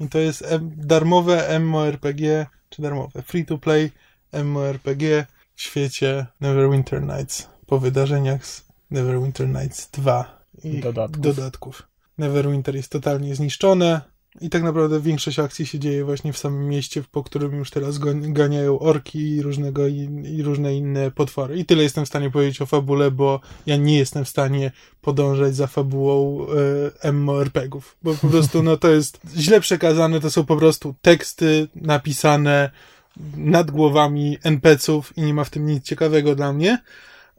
[0.00, 3.90] I to jest em, darmowe MMORPG, czy darmowe, free to play
[4.32, 11.22] MMORPG w świecie Neverwinter Nights po wydarzeniach z Neverwinter Nights 2 i Dodatków.
[11.22, 11.82] dodatków.
[12.18, 14.00] Neverwinter jest totalnie zniszczone
[14.40, 17.98] i tak naprawdę większość akcji się dzieje właśnie w samym mieście, po którym już teraz
[18.20, 21.58] ganiają orki i, różnego i różne inne potwory.
[21.58, 25.56] I tyle jestem w stanie powiedzieć o fabule, bo ja nie jestem w stanie podążać
[25.56, 26.46] za fabułą
[27.02, 31.68] e, MMORPGów, bo po prostu no to jest źle przekazane, to są po prostu teksty
[31.74, 32.70] napisane
[33.36, 36.78] nad głowami NPC-ów i nie ma w tym nic ciekawego dla mnie.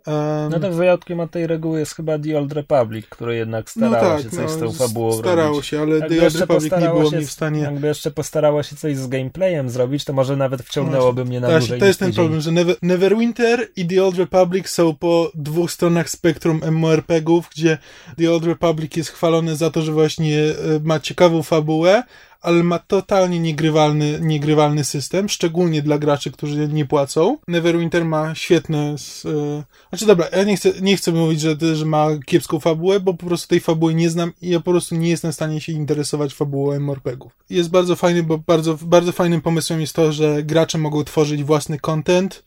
[0.07, 3.87] Em, No tak wyjątkiem od tej reguły jest chyba The Old Republic, które jednak no
[3.89, 5.65] starało tak, się coś no, z tą fabułą Starało robić.
[5.65, 7.61] się, ale Jakby The Old Republic nie postarało było się mi w stanie...
[7.61, 11.79] Jakby jeszcze postarała się coś z gameplayem zrobić, to może nawet wciągnęłoby mnie na dłużej
[11.79, 12.23] to jest ten tydzień.
[12.23, 17.77] problem, że Never, Neverwinter i The Old Republic są po dwóch stronach spektrum MMORPGów, gdzie
[18.17, 20.53] The Old Republic jest chwalony za to, że właśnie e,
[20.83, 22.03] ma ciekawą fabułę,
[22.45, 27.37] ale ma totalnie niegrywalny, niegrywalny system, szczególnie dla graczy, którzy nie płacą.
[27.47, 28.95] Neverwinter ma świetne...
[29.25, 33.13] e, Znaczy dobra, ja nie chcę, nie chcę mówić, że, że ma kiepską fabułę, bo
[33.13, 35.71] po prostu tej fabuły nie znam i ja po prostu nie jestem w stanie się
[35.71, 37.31] interesować fabułą MMORPGów.
[37.49, 41.79] Jest bardzo fajny, bo bardzo, bardzo fajnym pomysłem jest to, że gracze mogą tworzyć własny
[41.79, 42.43] content,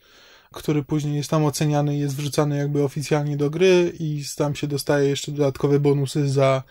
[0.51, 5.09] który później jest tam oceniany jest wrzucany jakby oficjalnie do gry i tam się dostaje
[5.09, 6.63] jeszcze dodatkowe bonusy za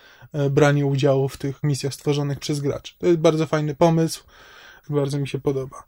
[0.51, 2.95] branie udziału w tych misjach stworzonych przez graczy.
[2.99, 4.25] To jest bardzo fajny pomysł,
[4.91, 5.85] bardzo mi się podoba.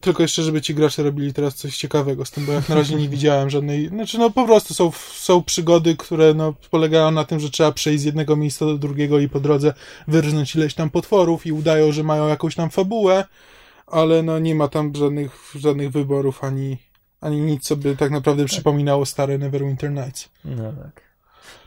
[0.00, 2.94] Tylko jeszcze, żeby ci gracze robili teraz coś ciekawego z tym, bo jak na razie
[2.94, 7.40] nie widziałem żadnej, znaczy no po prostu są, są przygody, które no polegają na tym,
[7.40, 9.74] że trzeba przejść z jednego miejsca do drugiego i po drodze
[10.08, 13.24] wyrżnąć ileś tam potworów i udają, że mają jakąś tam fabułę,
[13.86, 16.76] ale no nie ma tam żadnych, żadnych wyborów ani,
[17.20, 20.28] ani nic, co by tak naprawdę przypominało stare Neverwinter Nights.
[20.44, 21.07] No tak.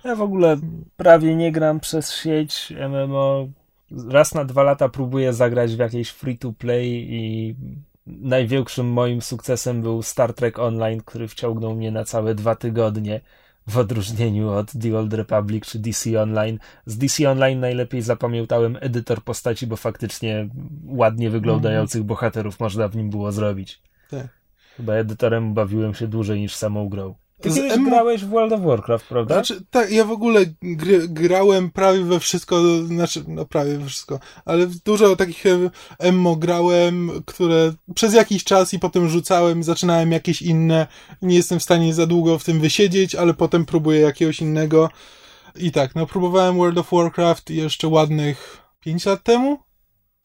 [0.03, 0.57] Ja w ogóle
[0.97, 3.47] prawie nie gram przez sieć MMO.
[4.09, 7.55] Raz na dwa lata próbuję zagrać w jakieś free-to-play i
[8.07, 13.21] największym moim sukcesem był Star Trek Online, który wciągnął mnie na całe dwa tygodnie
[13.67, 16.59] w odróżnieniu od The Old Republic czy DC Online.
[16.85, 20.49] Z DC Online najlepiej zapamiętałem edytor postaci, bo faktycznie
[20.85, 23.81] ładnie wyglądających bohaterów można w nim było zrobić.
[24.09, 24.27] Tak.
[24.77, 27.15] Chyba edytorem bawiłem się dłużej niż samą grą.
[27.41, 29.35] Ty Z kiedyś M- grałeś w World of Warcraft, prawda?
[29.35, 34.19] Znaczy, tak, ja w ogóle gry, grałem prawie we wszystko, znaczy, no prawie we wszystko,
[34.45, 35.43] ale dużo takich
[36.11, 40.87] MMO grałem, które przez jakiś czas i potem rzucałem zaczynałem jakieś inne.
[41.21, 44.89] Nie jestem w stanie za długo w tym wysiedzieć, ale potem próbuję jakiegoś innego.
[45.55, 49.57] I tak, no próbowałem World of Warcraft jeszcze ładnych 5 lat temu.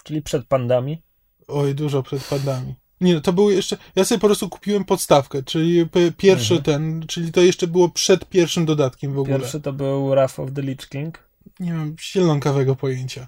[0.04, 1.02] Czyli przed pandami.
[1.48, 2.74] Oj, dużo przed padami.
[3.00, 3.76] Nie, no to było jeszcze.
[3.96, 5.86] Ja sobie po prostu kupiłem podstawkę, czyli
[6.16, 6.62] pierwszy Mhm.
[6.62, 9.38] ten, czyli to jeszcze było przed pierwszym dodatkiem w ogóle.
[9.38, 11.18] Pierwszy to był Wrath of the Lich King.
[11.60, 13.26] Nie mam zielonkawego pojęcia.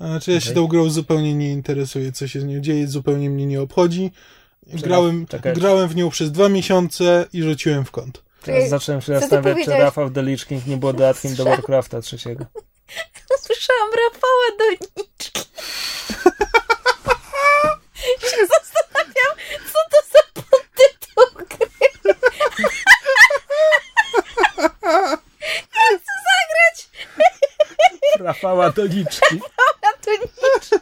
[0.00, 0.62] Znaczy, ja się Okej.
[0.62, 4.10] tą grą zupełnie nie interesuję, co się z nią dzieje, zupełnie mnie nie obchodzi.
[4.66, 5.54] Grałem, czekaj.
[5.54, 8.22] grałem w nią przez dwa miesiące i rzuciłem w kąt.
[8.42, 12.46] Teraz zacząłem się zastanawiać, czy of the Lich King nie było dodatkiem do Warcrafta trzeciego.
[13.46, 15.40] Słyszałam Rafała Doniczki.
[18.30, 19.35] się zastanawiam,
[19.72, 21.68] co to za podtytuł gry.
[25.52, 26.76] Ja chcę zagrać
[28.20, 29.36] Rafała Doniczki.
[29.82, 30.76] na Doniczki.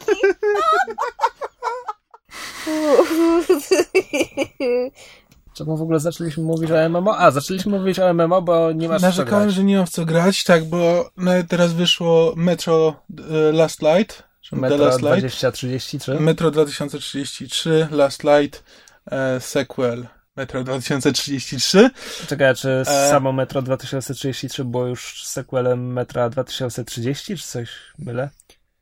[5.53, 7.17] Czemu w ogóle zaczęliśmy mówić o MMO?
[7.17, 9.55] A, zaczęliśmy mówić o MMO, bo nie masz co Narzekałem, grać.
[9.55, 12.95] że nie mam w co grać, tak, bo nawet teraz wyszło Metro
[13.29, 14.23] e, Last Light.
[14.51, 15.19] Metro Last Light.
[15.19, 16.19] 2033.
[16.19, 18.63] Metro 2033, Last Light,
[19.11, 21.89] e, sequel Metro 2033.
[22.27, 23.09] Czekaj, czy E.
[23.09, 27.69] samo Metro 2033 było już sequelem Metra 2030, czy coś
[27.99, 28.29] mylę?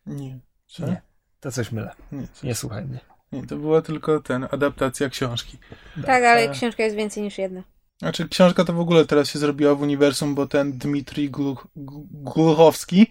[0.05, 0.39] Nie.
[0.67, 0.85] Co?
[0.85, 1.01] Nie.
[1.39, 1.91] To coś mylę.
[2.11, 2.99] Nie, Nie słuchaj mnie.
[3.31, 5.57] nie, to była tylko ten, adaptacja książki.
[6.05, 6.49] Tak, ale E.
[6.49, 7.63] książka jest więcej niż jedna.
[7.99, 11.67] Znaczy, książka to w ogóle teraz się zrobiła w uniwersum, bo ten Dmitrij Gluch,
[12.11, 13.07] Gluchowski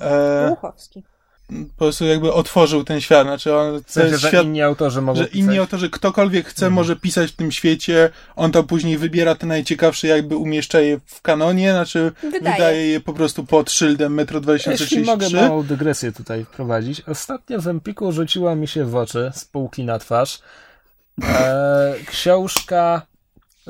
[0.00, 0.56] e.
[1.50, 3.26] po prostu jakby otworzył ten świat.
[3.26, 5.58] Znaczy, on, W to sensie, jest że świat, inni autorzy mogą że inni pisać.
[5.58, 6.72] autorzy, ktokolwiek chce, Mhm.
[6.72, 8.10] może pisać w tym świecie.
[8.36, 12.52] On tam później wybiera te najciekawsze, jakby umieszcza je w kanonie, znaczy Wydaje.
[12.54, 15.36] wydaje je po prostu pod szyldem Metro Jeśli mogę 2033.
[15.48, 17.00] małą dygresję tutaj wprowadzić.
[17.00, 20.40] Ostatnio w Empiku rzuciła mi się w oczy z półki na twarz
[21.24, 23.02] e, książka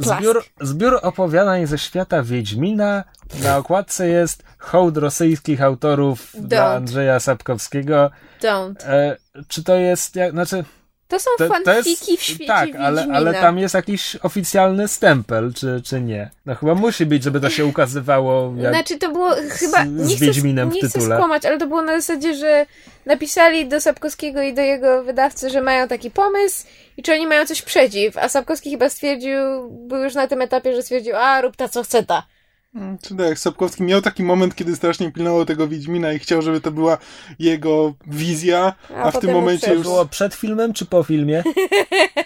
[0.00, 3.04] zbiór, zbiór opowiadań ze świata Wiedźmina.
[3.42, 6.76] Na okładce jest hołd rosyjskich autorów dla Don't.
[6.76, 8.10] Andrzeja Sapkowskiego.
[8.42, 8.84] Don't.
[8.84, 9.16] E,
[9.48, 10.64] czy to jest, jak, znaczy,
[11.10, 14.88] To są to, to fanfiki jest, w świecie tak, ale, ale tam jest jakiś oficjalny
[14.88, 16.30] stempel, czy, czy nie?
[16.46, 18.74] No chyba musi być, żeby to się ukazywało jak...
[18.74, 21.16] Znaczy to było chyba, z nie chcę, Wiedźminem nie chcę tytule.
[21.16, 22.66] skłamać, ale to było na zasadzie, że
[23.06, 27.46] napisali do Sapkowskiego i do jego wydawcy, że mają taki pomysł i czy oni mają
[27.46, 31.56] coś przeciw, a Sapkowski chyba stwierdził, był już na tym etapie, że stwierdził, a rób
[31.56, 32.26] ta co chce ta.
[32.74, 36.60] Mm, czy tak, Sapkowski miał taki moment, kiedy strasznie pilnował tego Wiedźmina i chciał, żeby
[36.60, 36.98] to była
[37.38, 39.82] jego wizja, a, a w tym momencie już...
[39.82, 41.42] było przed filmem, czy po filmie?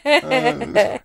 [0.04, 1.00] E,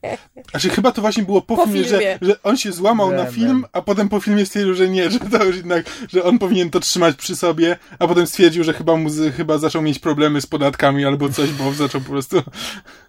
[0.51, 2.17] znaczy chyba to właśnie było po, po filmie, filmie.
[2.21, 5.19] Że, że on się złamał na film, a potem po filmie stwierdził, że nie, że
[5.19, 8.95] to już jednak, że on powinien to trzymać przy sobie, a potem stwierdził, że chyba
[8.95, 12.41] mu, chyba zaczął mieć problemy z podatkami albo coś, bo zaczął po prostu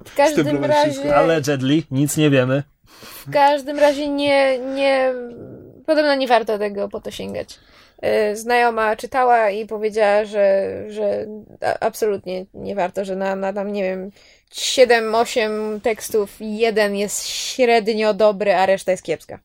[0.05, 1.16] W każdym razie...
[1.16, 2.62] Ale Jedli, nic nie wiemy.
[3.03, 5.14] W każdym razie nie, nie
[5.91, 7.59] Podobno nie warto tego po to sięgać.
[8.32, 11.26] Y, znajoma czytała i powiedziała, że, że
[11.80, 14.11] absolutnie nie warto, że na, na tam, nie wiem,
[14.53, 19.38] 7-8 tekstów, jeden jest średnio dobry, a reszta jest kiepska.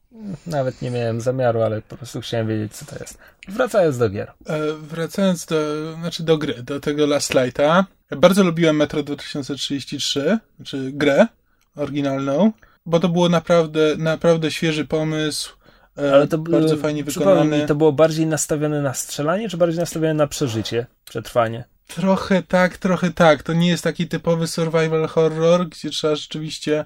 [0.47, 3.17] Nawet nie miałem zamiaru, ale po prostu chciałem wiedzieć, co to jest.
[3.47, 4.31] Wracając do gier.
[4.47, 5.57] E, wracając do,
[5.93, 7.85] znaczy do gry, do tego Last Lighta.
[8.11, 11.27] Bardzo lubiłem Metro 2033, czy grę
[11.75, 12.51] oryginalną,
[12.85, 15.54] bo to było naprawdę, naprawdę świeży pomysł
[15.97, 17.61] Ale to bardzo fajnie wykonane.
[17.61, 21.63] Mi, to było bardziej nastawione na strzelanie, czy bardziej nastawione na przeżycie, przetrwanie?
[21.87, 23.43] Trochę tak, trochę tak.
[23.43, 26.85] To nie jest taki typowy survival horror, gdzie trzeba rzeczywiście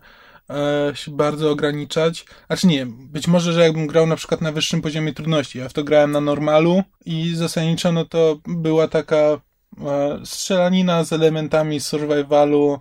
[0.49, 2.25] e, się bardzo ograniczać.
[2.47, 5.59] Znaczy nie, być może, że jakbym grał na przykład na wyższym poziomie trudności.
[5.59, 9.39] Ja w to grałem na normalu i zasadniczo no to była taka e,
[10.25, 12.79] strzelanina z elementami survivalu,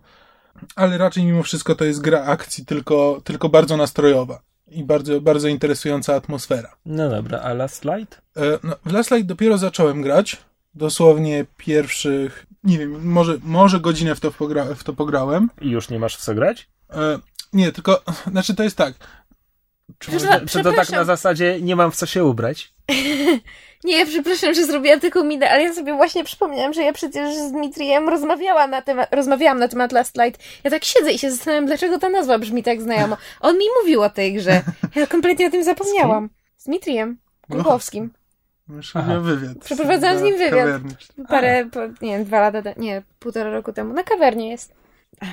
[0.77, 5.49] ale raczej mimo wszystko to jest gra akcji, tylko, tylko bardzo nastrojowa i bardzo, bardzo
[5.49, 6.77] interesująca atmosfera.
[6.87, 8.23] No dobra, a Last Light?
[8.37, 10.37] E, no, w Last Light dopiero zacząłem grać.
[10.75, 15.51] Dosłownie pierwszych, nie wiem, może, może godzinę w to, pogra, w to pograłem.
[15.61, 16.69] I już nie masz w co grać?
[16.91, 17.19] E,
[17.53, 18.95] nie, tylko, znaczy to jest tak.
[19.99, 20.11] Czy,
[20.49, 22.73] czy to tak na zasadzie nie mam w co się ubrać?
[23.89, 27.53] Nie, przepraszam, że zrobiłam tylko minę, ale ja sobie właśnie przypomniałam, że ja przecież z
[27.53, 30.45] Dmitrijem rozmawiałam na temat, rozmawiałam na temat Last Light.
[30.65, 33.17] Ja tak siedzę i się zastanawiam, dlaczego ta nazwa brzmi tak znajomo.
[33.41, 34.63] On mi mówił o tej grze.
[34.95, 36.31] Ja kompletnie o tym zapomniałam.
[36.57, 37.19] Z Dmitrijem
[37.49, 38.11] Głupowskim.
[38.69, 39.59] Już wywiad.
[39.65, 40.81] Przeprowadzałam z nim wywiad.
[41.29, 43.95] Parę, po, nie wiem, dwa lata, nie, półtora roku temu.
[43.95, 44.75] Na kawernie jest.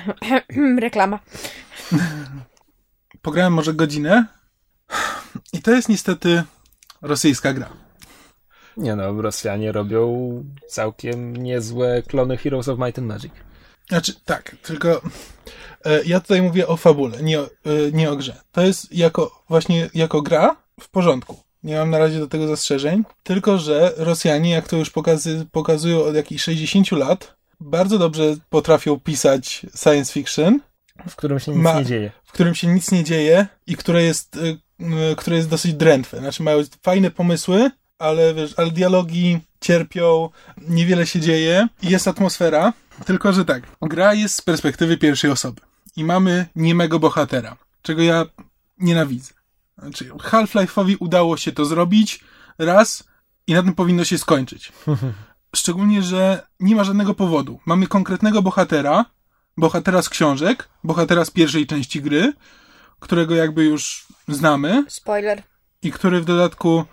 [0.78, 1.18] Reklama.
[3.22, 4.24] Pograłem może godzinę
[5.52, 6.42] i to jest niestety
[7.02, 7.85] rosyjska gra.
[8.76, 13.32] Nie no, Rosjanie robią całkiem niezłe klony Heroes of Might and Magic.
[13.88, 15.00] Znaczy, tak, tylko
[15.84, 17.48] e, ja tutaj mówię o fabule, nie o, e,
[17.92, 18.36] nie o grze.
[18.52, 21.36] To jest jako, właśnie jako gra w porządku.
[21.62, 23.04] Nie mam na razie do tego zastrzeżeń.
[23.22, 29.00] Tylko, że Rosjanie, jak to już pokazy, pokazują od jakichś 60 lat, bardzo dobrze potrafią
[29.00, 30.60] pisać science fiction.
[31.08, 32.10] W którym się nic ma, nie dzieje.
[32.24, 34.58] W którym się nic nie dzieje i które jest, y,
[35.12, 36.18] y, które jest dosyć drętwe.
[36.18, 40.30] Znaczy mają fajne pomysły, ale wiesz, ale dialogi cierpią,
[40.68, 42.72] niewiele się dzieje i jest atmosfera.
[43.04, 45.60] Tylko, że tak, gra jest z perspektywy pierwszej osoby
[45.96, 48.24] i mamy niemego bohatera, czego ja
[48.78, 49.34] nienawidzę.
[49.78, 52.20] Znaczy, Half-Life'owi udało się to zrobić
[52.58, 53.04] raz
[53.46, 54.72] i na tym powinno się skończyć.
[55.56, 57.60] Szczególnie, że nie ma żadnego powodu.
[57.66, 59.04] Mamy konkretnego bohatera,
[59.56, 62.32] bohatera z książek, bohatera z pierwszej części gry,
[63.00, 64.84] którego jakby już znamy.
[64.88, 65.42] Spoiler.
[65.82, 66.84] I który w dodatku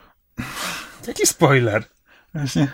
[1.07, 1.83] Jaki spoiler?
[2.33, 2.71] Właśnie.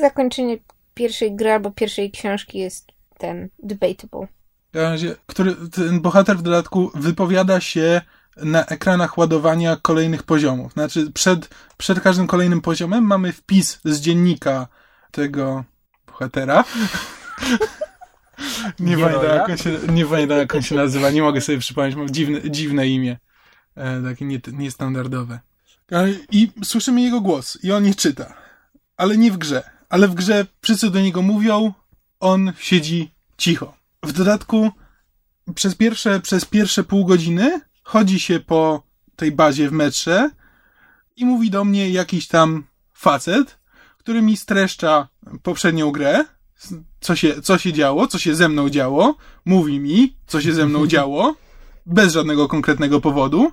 [0.00, 0.58] Zakończenie
[0.94, 4.26] pierwszej gry albo pierwszej książki jest ten debatable.
[4.72, 8.00] W razie, który, ten bohater w dodatku wypowiada się
[8.36, 10.72] na ekranach ładowania kolejnych poziomów.
[10.72, 14.68] Znaczy, przed, przed każdym kolejnym poziomem mamy wpis z dziennika
[15.10, 15.64] tego
[16.06, 16.64] bohatera.
[18.80, 21.10] nie, nie, pamiętam, jak on się, nie pamiętam, jak on się nazywa.
[21.10, 21.96] Nie mogę sobie przypomnieć.
[21.96, 23.18] Mam dziwne, dziwne imię.
[23.76, 25.40] E, takie nie, niestandardowe.
[26.30, 28.34] I słyszymy jego głos i on nie czyta.
[28.96, 29.70] Ale nie w grze.
[29.88, 31.72] Ale w grze wszyscy do niego mówią,
[32.20, 33.74] on siedzi cicho.
[34.02, 34.70] W dodatku
[35.54, 38.82] przez pierwsze, przez pierwsze pół godziny chodzi się po
[39.16, 40.30] tej bazie w metrze
[41.16, 43.58] i mówi do mnie jakiś tam facet,
[43.98, 45.08] który mi streszcza
[45.42, 46.24] poprzednią grę,
[47.00, 50.66] co się, co się działo, co się ze mną działo, mówi mi, co się ze
[50.66, 51.36] mną działo,
[51.86, 53.52] bez żadnego konkretnego powodu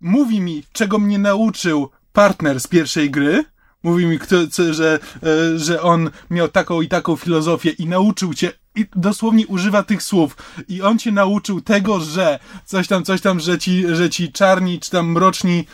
[0.00, 3.44] mówi mi, czego mnie nauczył partner z pierwszej gry,
[3.82, 8.34] mówi mi, kto, co, że, e, że on miał taką i taką filozofię i nauczył
[8.34, 10.36] cię, i dosłownie używa tych słów,
[10.68, 14.80] i on cię nauczył tego, że coś tam, coś tam, że ci, że ci czarni,
[14.80, 15.66] czy tam mroczni,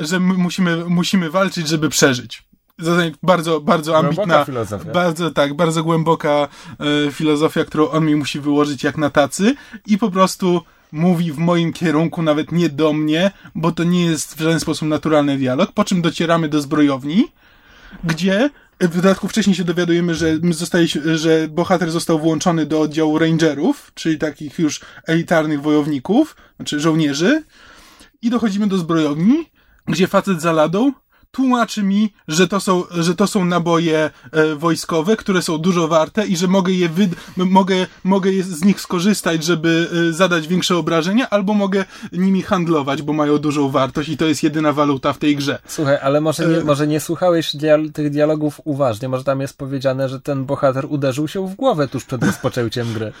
[0.00, 2.42] e, że musimy, musimy walczyć, żeby przeżyć.
[3.22, 4.46] Bardzo, bardzo ambitna,
[4.92, 6.48] bardzo, tak, bardzo głęboka
[7.08, 9.54] e, filozofia, którą on mi musi wyłożyć jak na tacy.
[9.86, 10.62] I po prostu
[10.92, 14.88] mówi w moim kierunku, nawet nie do mnie, bo to nie jest w żaden sposób
[14.88, 17.24] naturalny dialog, po czym docieramy do zbrojowni,
[18.04, 23.92] gdzie w dodatku wcześniej się dowiadujemy, że, zostaje, że bohater został włączony do oddziału rangerów,
[23.94, 27.42] czyli takich już elitarnych wojowników, znaczy żołnierzy,
[28.22, 29.50] i dochodzimy do zbrojowni,
[29.86, 30.92] gdzie facet za ladą
[31.36, 36.26] tłumaczy mi, że to są, że to są naboje e, wojskowe, które są dużo warte
[36.26, 41.30] i że mogę je wyd- mogę, mogę z nich skorzystać, żeby e, zadać większe obrażenia,
[41.30, 45.36] albo mogę nimi handlować, bo mają dużą wartość i to jest jedyna waluta w tej
[45.36, 45.58] grze.
[45.66, 49.58] Słuchaj, ale może nie, E- może nie słuchałeś dial- tych dialogów uważnie, może tam jest
[49.58, 53.12] powiedziane, że ten bohater uderzył się w głowę tuż przed rozpoczęciem gry.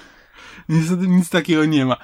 [0.68, 1.96] Niestety nic takiego nie ma.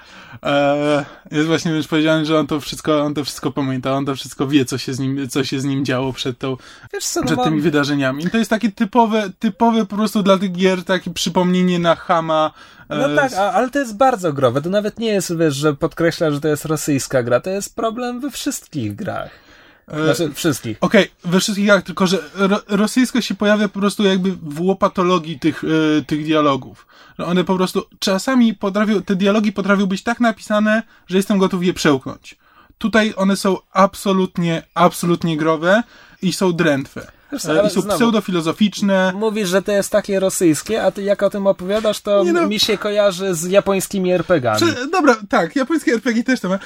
[0.43, 4.15] Eee, jest właśnie już powiedziane, że on to wszystko, on to wszystko pamięta, on to
[4.15, 6.57] wszystko wie, co się z nim, co się z nim działo przed tą,
[6.93, 8.25] Wiesz co, no przed mam- tymi wydarzeniami.
[8.25, 12.51] I to jest takie typowe, typowe po prostu dla tych gier, takie przypomnienie na Hama.
[12.89, 14.63] No e, tak, a, ale to jest bardzo growe.
[14.63, 17.41] To nawet nie jest, wiesz, że podkreśla, że to jest rosyjska gra.
[17.41, 19.48] To jest problem we wszystkich grach.
[19.91, 20.79] E, Znaczy, wszystkich.
[20.81, 25.39] Okej, we wszystkich grach, tylko że ro, rosyjsko się pojawia po prostu jakby w łopatologii
[25.39, 26.87] tych, e, tych dialogów.
[27.19, 31.75] One po prostu czasami potrafią, te dialogi potrafią być tak napisane, że jestem gotów je
[31.75, 32.37] przełknąć.
[32.79, 35.83] Tutaj one są absolutnie, absolutnie growe
[36.23, 37.18] i są drętwe.
[37.41, 39.13] Co, E, I są znowu- pseudofilozoficzne.
[39.17, 42.47] Mówisz, że to jest takie rosyjskie, a ty jak o tym opowiadasz, to no.
[42.47, 44.57] mi się kojarzy z japońskimi RPGami.
[44.61, 46.59] Prze- dobra, tak, japońskie RPG też to ma.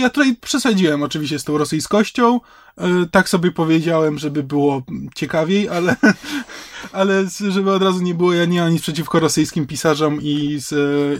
[0.00, 2.40] Ja tutaj przesadziłem oczywiście z tą rosyjskością.
[2.76, 4.82] E, Tak sobie powiedziałem, żeby było
[5.14, 5.96] ciekawiej, ale,
[6.92, 10.58] ale żeby od razu nie było, ja nie mam nic przeciwko rosyjskim pisarzom i,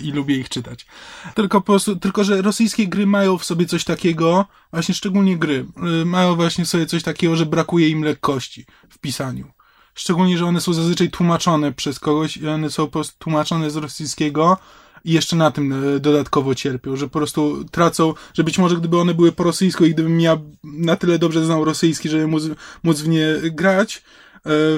[0.03, 0.87] i lubię ich czytać.
[1.35, 5.67] Tylko po prostu, tylko że rosyjskie gry mają w sobie coś takiego, właśnie szczególnie gry,
[5.77, 9.51] e, mają właśnie w sobie coś takiego, że brakuje im lekkości w pisaniu.
[9.95, 13.77] Szczególnie, że one są zazwyczaj tłumaczone przez kogoś i one są po prostu tłumaczone z
[13.77, 14.57] rosyjskiego
[15.05, 18.99] i jeszcze na tym e, dodatkowo cierpią, że po prostu tracą, że być może gdyby
[18.99, 22.43] one były po rosyjsku i gdybym ja na tyle dobrze znał rosyjski, żeby móc,
[22.83, 24.01] móc w nie grać e,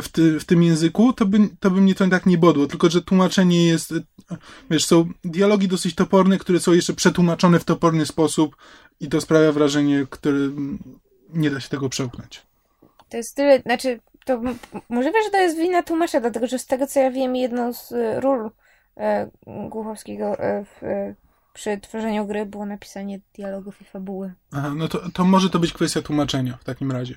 [0.03, 2.91] w, ty, w tym języku, to by, to by mnie to tak nie bodło, tylko
[2.91, 4.37] że tłumaczenie jest, e,
[4.71, 8.57] wiesz, są dialogi dosyć toporne, które są jeszcze przetłumaczone w toporny sposób
[9.01, 10.79] i to sprawia wrażenie, które mm,
[11.35, 12.43] nie da się tego przełknąć.
[13.09, 14.41] To jest tyle, znaczy, to
[14.89, 17.93] możliwe, że to jest wina tłumacza, dlatego że z tego co ja wiem, jedną z
[18.21, 18.51] ról
[19.69, 21.15] Głuchowskiego e, w, e,
[21.53, 24.33] przy tworzeniu gry było napisanie dialogów i fabuły.
[24.53, 27.15] Aha, no to, to może to być kwestia tłumaczenia w takim razie.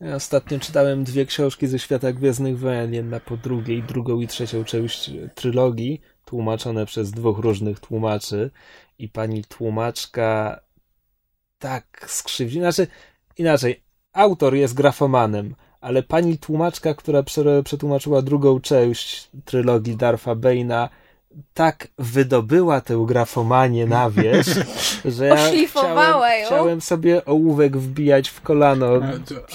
[0.00, 4.64] Ja ostatnio czytałem dwie książki ze świata Gwiezdnych Wojen, jedna po drugiej, drugą i trzecią
[4.64, 8.50] część trylogii, tłumaczone przez dwóch różnych tłumaczy
[8.98, 10.60] i pani tłumaczka
[11.58, 12.86] tak skrzywdzi, znaczy
[13.38, 20.88] inaczej, autor jest grafomanem, ale pani tłumaczka, która prze- przetłumaczyła drugą część trylogii Darfa Bane'a,
[21.54, 24.56] tak wydobyła tę grafomanię na wierzch,
[25.04, 25.36] że ja
[25.68, 25.96] chciałem,
[26.40, 26.46] ją.
[26.46, 28.86] chciałem sobie ołówek wbijać w kolano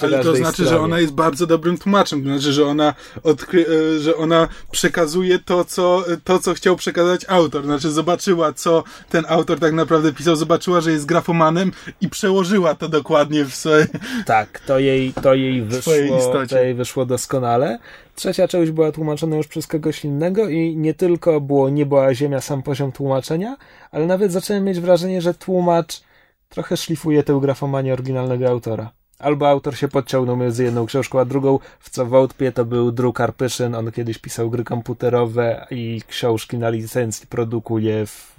[0.02, 0.70] Ale to, znaczy, stronie.
[0.70, 2.22] że ona jest bardzo dobrym tłumaczem.
[2.22, 3.66] To znaczy, że ona, odkry,
[3.96, 7.64] e, że ona przekazuje to co, to, co chciał przekazać autor.
[7.64, 12.88] Znaczy, zobaczyła, co ten autor tak naprawdę pisał, zobaczyła, że jest grafomanem i przełożyła to
[12.88, 13.86] dokładnie w swoje.
[14.26, 17.78] Tak, to jej, to jej swojej wyszło, to jej wyszło doskonale.
[18.22, 22.40] Trzecia część była tłumaczona już przez kogoś innego i nie tylko było niebo a ziemia
[22.40, 23.56] sam poziom tłumaczenia,
[23.90, 26.02] ale nawet zacząłem mieć wrażenie, że tłumacz
[26.48, 28.92] trochę szlifuje tę grafomanię oryginalnego autora.
[29.18, 33.14] Albo autor się podciągnął między jedną książką a drugą, w co wątpię, to był Drew
[33.14, 38.36] Karpyszyn, on kiedyś pisał gry komputerowe i książki na licencji produkuje w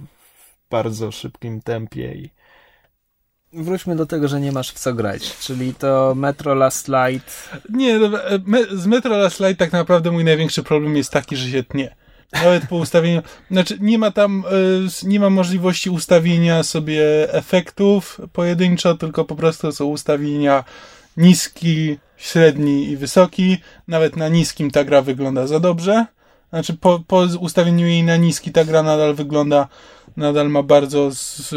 [0.70, 2.30] bardzo szybkim tempie i
[3.56, 7.50] Wróćmy do tego, że nie masz w co grać, czyli to Metro Last Light.
[7.70, 8.38] Nie, dobra, e,
[8.72, 11.94] z Metro Last Light tak naprawdę mój największy problem jest taki, że się tnie.
[12.32, 14.44] Nawet po ustawieniu, znaczy nie ma tam,
[15.04, 20.64] e, nie ma możliwości ustawienia sobie efektów pojedynczo, tylko po prostu są ustawienia
[21.16, 23.58] niski, średni i wysoki.
[23.88, 26.06] Nawet na niskim ta gra wygląda za dobrze.
[26.50, 29.68] Znaczy po, po ustawieniu jej na niski ta gra nadal wygląda,
[30.16, 31.54] nadal ma bardzo, z,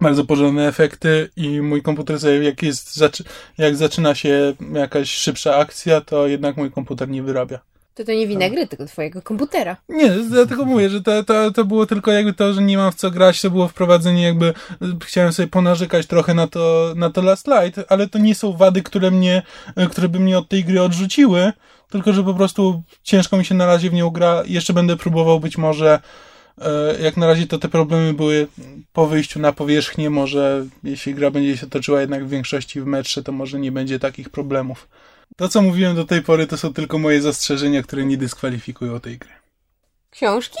[0.00, 3.00] bardzo porządne efekty i mój komputer sobie jak jest,
[3.58, 7.60] jak zaczyna się jakaś szybsza akcja, to jednak mój komputer nie wyrabia.
[7.96, 9.76] To to nie wina gry, tylko twojego komputera.
[9.88, 12.94] Nie, dlatego mówię, że to, to, to było tylko jakby to, że nie mam w
[12.94, 14.54] co grać, to było wprowadzenie jakby,
[15.04, 18.82] chciałem sobie ponarzekać trochę na to, na to Last Light, ale to nie są wady,
[18.82, 19.42] które mnie,
[19.90, 21.52] które by mnie od tej gry odrzuciły,
[21.90, 25.40] tylko że po prostu ciężko mi się na razie w nią gra, jeszcze będę próbował
[25.40, 26.00] być może,
[27.02, 28.46] jak na razie to te problemy były
[28.92, 33.22] po wyjściu na powierzchnię, może jeśli gra będzie się toczyła jednak w większości w metrze,
[33.22, 34.88] to może nie będzie takich problemów.
[35.36, 39.18] To, co mówiłem do tej pory, to są tylko moje zastrzeżenia, które nie dyskwalifikują tej
[39.18, 39.30] gry.
[40.10, 40.58] Książki?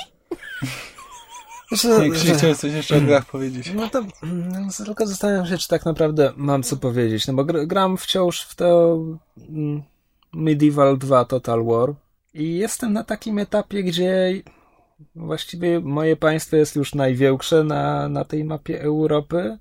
[1.72, 3.72] Nie, Krzysiek, chciałeś coś jeszcze o grach powiedzieć.
[3.74, 7.66] No to mm, tylko zastanawiam się, czy tak naprawdę mam co powiedzieć, no bo gr-
[7.66, 8.98] gram wciąż w to
[9.48, 9.82] mm,
[10.32, 11.94] Medieval 2 Total War
[12.34, 14.32] i jestem na takim etapie, gdzie
[15.14, 19.58] właściwie moje państwo jest już największe na, na tej mapie Europy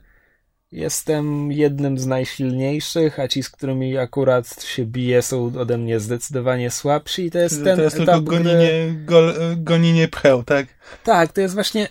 [0.71, 6.71] jestem jednym z najsilniejszych, a ci, z którymi akurat się bije, są ode mnie zdecydowanie
[6.71, 7.25] słabsi.
[7.25, 9.05] I to jest ten To jest etap tylko gonienie, gry...
[9.05, 10.67] gol, gonienie pcheł, tak?
[11.03, 11.87] Tak, to jest właśnie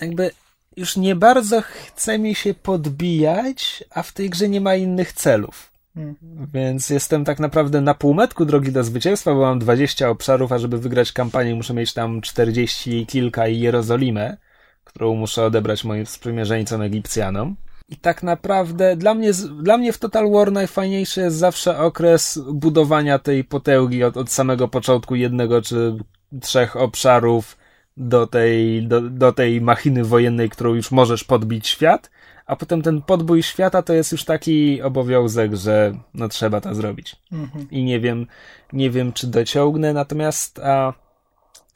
[0.00, 0.30] jakby
[0.76, 5.71] już nie bardzo chce mi się podbijać, a w tej grze nie ma innych celów.
[5.94, 6.16] Hmm.
[6.54, 10.78] Więc jestem tak naprawdę na półmetku drogi do zwycięstwa, bo mam 20 obszarów, a żeby
[10.78, 14.36] wygrać kampanię muszę mieć tam 40 i kilka i Jerozolimę,
[14.84, 17.56] którą muszę odebrać moim sprzymierzeńcom Egipcjanom.
[17.88, 19.32] I tak naprawdę dla mnie,
[19.62, 24.68] dla mnie w Total War najfajniejszy jest zawsze okres budowania tej potęgi od, od samego
[24.68, 25.96] początku jednego czy
[26.40, 27.56] trzech obszarów
[27.96, 32.10] do tej, do, do tej machiny wojennej, którą już możesz podbić świat,
[32.46, 37.16] a potem ten podbój świata to jest już taki obowiązek, że no trzeba to zrobić.
[37.32, 37.70] Mhm.
[37.70, 38.26] I nie wiem,
[38.72, 40.92] nie wiem czy dociągnę, natomiast a,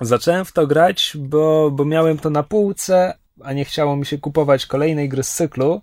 [0.01, 3.14] zacząłem w to grać, bo, bo miałem to na półce,
[3.45, 5.81] a nie chciało mi się kupować kolejnej gry z cyklu.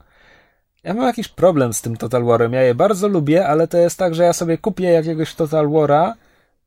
[0.84, 2.54] Ja mam jakiś problem z tym Total Warem.
[2.54, 6.16] Ja je bardzo lubię, ale to jest tak, że ja sobie kupię jakiegoś Total Wara,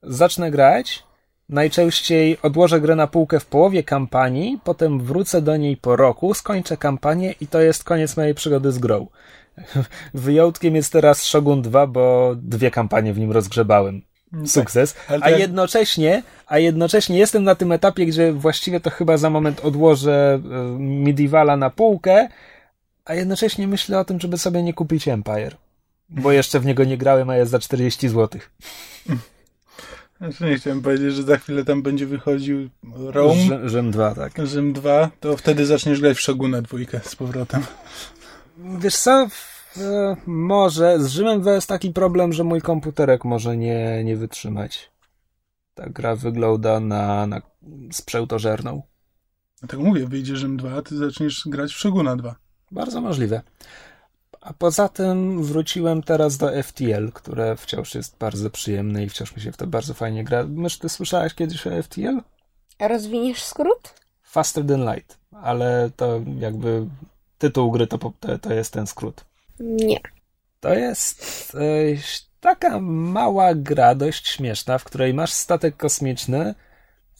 [0.02, 1.05] zacznę grać,
[1.48, 6.76] najczęściej odłożę grę na półkę w połowie kampanii, potem wrócę do niej po roku, skończę
[6.76, 9.06] kampanię i to jest koniec mojej przygody z grą.
[10.14, 14.02] Wyjątkiem jest teraz Shogun 2, bo dwie kampanie w nim rozgrzebałem.
[14.46, 14.94] Sukces.
[15.08, 19.30] Ale to A jednocześnie, a jednocześnie jestem na tym etapie, gdzie właściwie to chyba za
[19.30, 22.28] moment odłożę e, Medievala na półkę,
[23.04, 25.56] a jednocześnie myślę o tym, żeby sobie nie kupić Empire.
[26.08, 28.40] Bo jeszcze w niego nie grałem, a jest za 40 zł.
[30.18, 34.46] Znaczy nie chciałem powiedzieć, że za chwilę tam będzie wychodził Rome, Rzym, Rzym 2, tak.
[34.46, 37.62] Rzym 2, to wtedy zaczniesz grać w Shoguna dwójkę z powrotem.
[38.58, 43.56] Wiesz co, w, e, może z Rzymem 2 jest taki problem, że mój komputerek może
[43.56, 44.92] nie, nie wytrzymać.
[45.74, 47.42] Ta gra wygląda na, na
[47.92, 48.82] sprzętożerną.
[49.60, 52.36] Dlatego mówię, wyjdzie Rzym 2, a ty zaczniesz grać w Shoguna 2.
[52.70, 53.42] Bardzo możliwe.
[54.46, 59.42] A poza tym wróciłem teraz do FTL, które wciąż jest bardzo przyjemne i wciąż mi
[59.42, 60.44] się w to bardzo fajnie gra.
[60.44, 62.20] Mysz, ty słyszałaś kiedyś o FTL?
[62.78, 63.94] A rozwiniesz skrót?
[64.22, 66.86] Faster than light, ale to jakby
[67.38, 69.24] tytuł gry to, to, to jest ten skrót.
[69.60, 70.00] Nie.
[70.60, 71.60] To jest e,
[72.40, 76.54] taka mała gra, dość śmieszna, w której masz statek kosmiczny.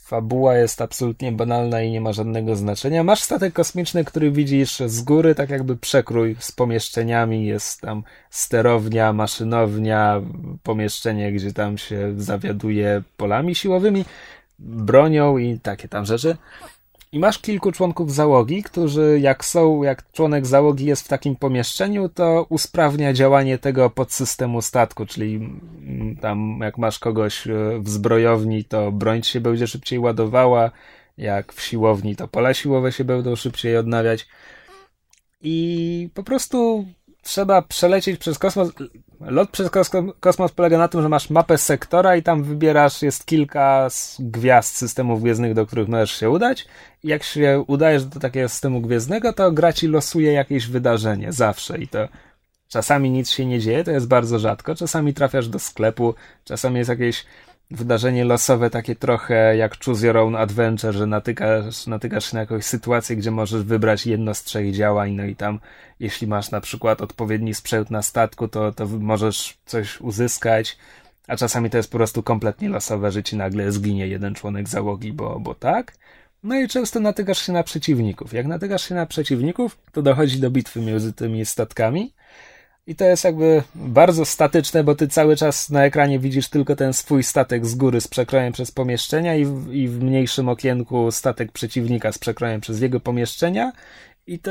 [0.06, 3.04] Fabuła jest absolutnie banalna i nie ma żadnego znaczenia.
[3.04, 7.46] Masz statek kosmiczny, który widzisz z góry, tak jakby przekrój z pomieszczeniami.
[7.46, 10.22] Jest tam sterownia, maszynownia,
[10.62, 14.04] pomieszczenie, gdzie tam się zawiaduje polami siłowymi,
[14.58, 16.36] bronią i takie tam rzeczy.
[17.16, 22.08] I masz kilku członków załogi, którzy jak są, jak członek załogi jest w takim pomieszczeniu,
[22.08, 28.64] to usprawnia działanie tego podsystemu statku, czyli mm, tam jak masz kogoś e, w zbrojowni,
[28.64, 30.70] to broń się będzie szybciej ładowała,
[31.18, 34.26] jak w siłowni, to pola siłowe się będą szybciej odnawiać.
[35.42, 36.86] I po prostu
[37.22, 38.72] trzeba przelecieć przez kosmos.
[39.20, 43.26] Lot przez kos- kosmos polega na tym, że masz mapę sektora i tam wybierasz, jest
[43.26, 43.88] kilka
[44.18, 46.66] gwiazd systemów gwiezdnych, do których możesz się udać.
[47.04, 51.78] Jak się udajesz do takiego systemu gwiezdnego, to gra ci losuje jakieś wydarzenie, zawsze.
[51.78, 52.08] I to
[52.68, 54.74] czasami nic się nie dzieje, to jest bardzo rzadko.
[54.74, 56.14] Czasami trafiasz do sklepu,
[56.44, 57.24] czasami jest jakieś
[57.70, 62.64] wydarzenie losowe, takie trochę jak Choose Your Own Adventure, że natykasz, natykasz się na jakąś
[62.64, 65.60] sytuację, gdzie możesz wybrać jedno z trzech działań, no i tam,
[66.00, 70.78] jeśli masz na przykład odpowiedni sprzęt na statku, to, to możesz coś uzyskać,
[71.28, 75.12] a czasami to jest po prostu kompletnie losowe, że ci nagle zginie jeden członek załogi,
[75.12, 75.92] bo, bo tak.
[76.42, 78.32] No i często natykasz się na przeciwników.
[78.32, 82.12] Jak natykasz się na przeciwników, to dochodzi do bitwy między tymi statkami.
[82.86, 86.92] I to jest jakby bardzo statyczne, bo ty cały czas na ekranie widzisz tylko ten
[86.92, 91.52] swój statek z góry z przekrojem przez pomieszczenia i w, i w mniejszym okienku statek
[91.52, 93.72] przeciwnika z przekrojem przez jego pomieszczenia.
[94.26, 94.50] I to,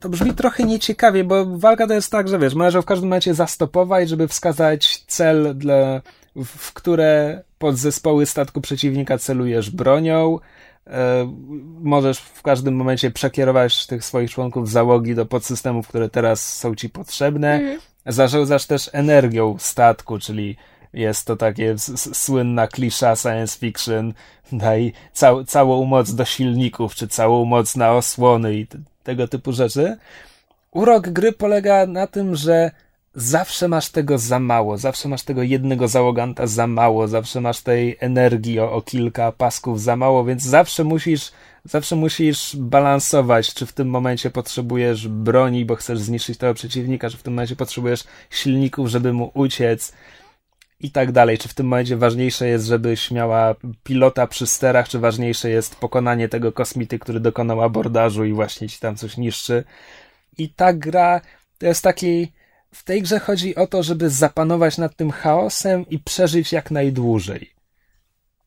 [0.00, 3.34] to brzmi trochę nieciekawie, bo walka to jest tak, że wiesz, możesz w każdym momencie
[3.34, 6.00] zastopować, żeby wskazać cel, dla,
[6.36, 10.38] w, w które podzespoły statku przeciwnika celujesz bronią.
[10.88, 11.32] E,
[11.80, 16.88] możesz w każdym momencie przekierować tych swoich członków załogi do podsystemów, które teraz są ci
[16.88, 17.52] potrzebne.
[17.54, 17.80] Mhm.
[18.06, 20.56] Zarządzasz też energią statku, czyli
[20.92, 24.12] jest to takie słynna klisza science fiction,
[24.52, 28.66] daj cał, całą moc do silników, czy całą moc na osłony i
[29.02, 29.96] tego typu rzeczy.
[30.70, 32.70] Urok gry polega na tym, że
[33.20, 37.96] zawsze masz tego za mało, zawsze masz tego jednego załoganta za mało, zawsze masz tej
[38.00, 41.32] energii o, o kilka pasków za mało, więc zawsze musisz,
[41.64, 47.16] zawsze musisz balansować, czy w tym momencie potrzebujesz broni, bo chcesz zniszczyć tego przeciwnika, czy
[47.16, 49.92] w tym momencie potrzebujesz silników, żeby mu uciec
[50.80, 51.38] i tak dalej.
[51.38, 56.28] Czy w tym momencie ważniejsze jest, żebyś miała pilota przy sterach, czy ważniejsze jest pokonanie
[56.28, 59.64] tego kosmity, który dokonał abordażu i właśnie ci tam coś niszczy.
[60.38, 61.20] I ta gra
[61.58, 62.37] to jest taki.
[62.74, 67.50] W tej grze chodzi o to, żeby zapanować nad tym chaosem i przeżyć jak najdłużej.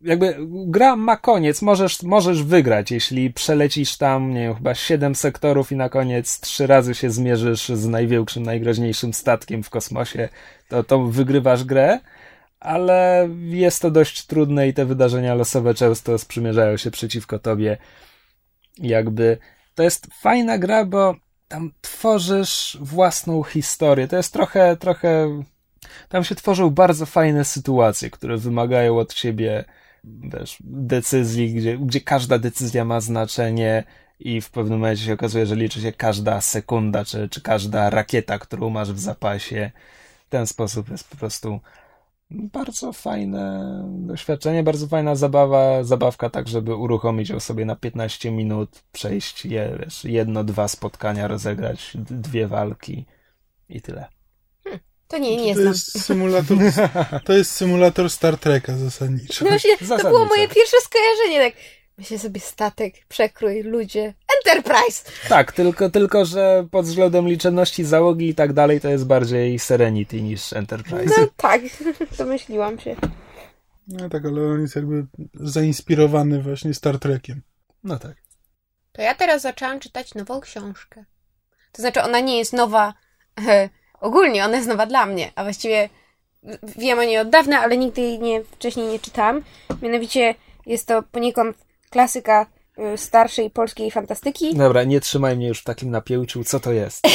[0.02, 5.72] Jakby gra ma koniec, możesz, możesz wygrać, jeśli przelecisz tam, nie wiem, chyba siedem sektorów
[5.72, 10.30] i na koniec trzy razy się zmierzysz z największym, najgroźniejszym statkiem w kosmosie,
[10.70, 12.00] to, to wygrywasz grę,
[12.60, 17.78] ale jest to dość trudne i te wydarzenia losowe często sprzymierzają się przeciwko tobie.
[18.78, 19.38] Jakby
[19.76, 21.16] to jest fajna gra, bo
[21.52, 24.08] tam tworzysz własną historię.
[24.08, 25.44] To jest trochę, trochę.
[26.10, 29.66] Tam się tworzą bardzo fajne sytuacje, które wymagają od ciebie
[30.04, 33.84] wiesz, decyzji, gdzie, gdzie każda decyzja ma znaczenie
[34.20, 38.40] i w pewnym momencie się okazuje, że liczy się każda sekunda, czy, czy każda rakieta,
[38.40, 39.72] którą masz w zapasie.
[40.30, 41.60] Ten sposób jest po prostu
[42.32, 48.84] bardzo fajne doświadczenie, bardzo fajna zabawa, zabawka tak, żeby uruchomić ją sobie na 15 minut,
[48.92, 53.06] przejść je, wiesz, jedno, dwa spotkania, rozegrać dwie walki
[53.70, 54.08] i tyle.
[54.64, 55.74] Hmm, to nie, nie to znam.
[55.74, 56.58] Jest symulator,
[57.26, 59.46] to jest symulator Star Treka zasadniczo.
[59.46, 61.81] No właśnie, to było moje pierwsze skojarzenie, tak.
[61.98, 64.14] Myślę sobie statek, przekrój, ludzie.
[64.38, 65.12] Enterprise!
[65.30, 70.22] Tak, tylko, tylko, że pod względem liczebności załogi i tak dalej to jest bardziej Serenity
[70.22, 71.22] niż Enterprise.
[71.22, 71.62] No tak,
[72.18, 72.96] domyśliłam się.
[73.88, 77.42] No tak, ale on jest jakby zainspirowany właśnie Star Trekiem.
[77.84, 78.16] No tak.
[78.92, 81.06] To ja teraz zaczęłam czytać nową książkę.
[81.72, 82.94] To znaczy, ona nie jest nowa
[83.48, 83.70] e,
[84.00, 85.90] ogólnie, ona jest nowa dla mnie, a właściwie
[86.78, 89.42] wiem o niej od dawna, ale nigdy jej nie, wcześniej nie czytałam.
[89.82, 90.36] Mianowicie
[90.66, 91.58] jest to poniekąd
[91.92, 92.46] klasyka
[92.94, 94.56] y, starszej polskiej fantastyki.
[94.56, 96.44] Dobra, nie trzymaj mnie już w takim napięciu.
[96.44, 97.08] Co to jest?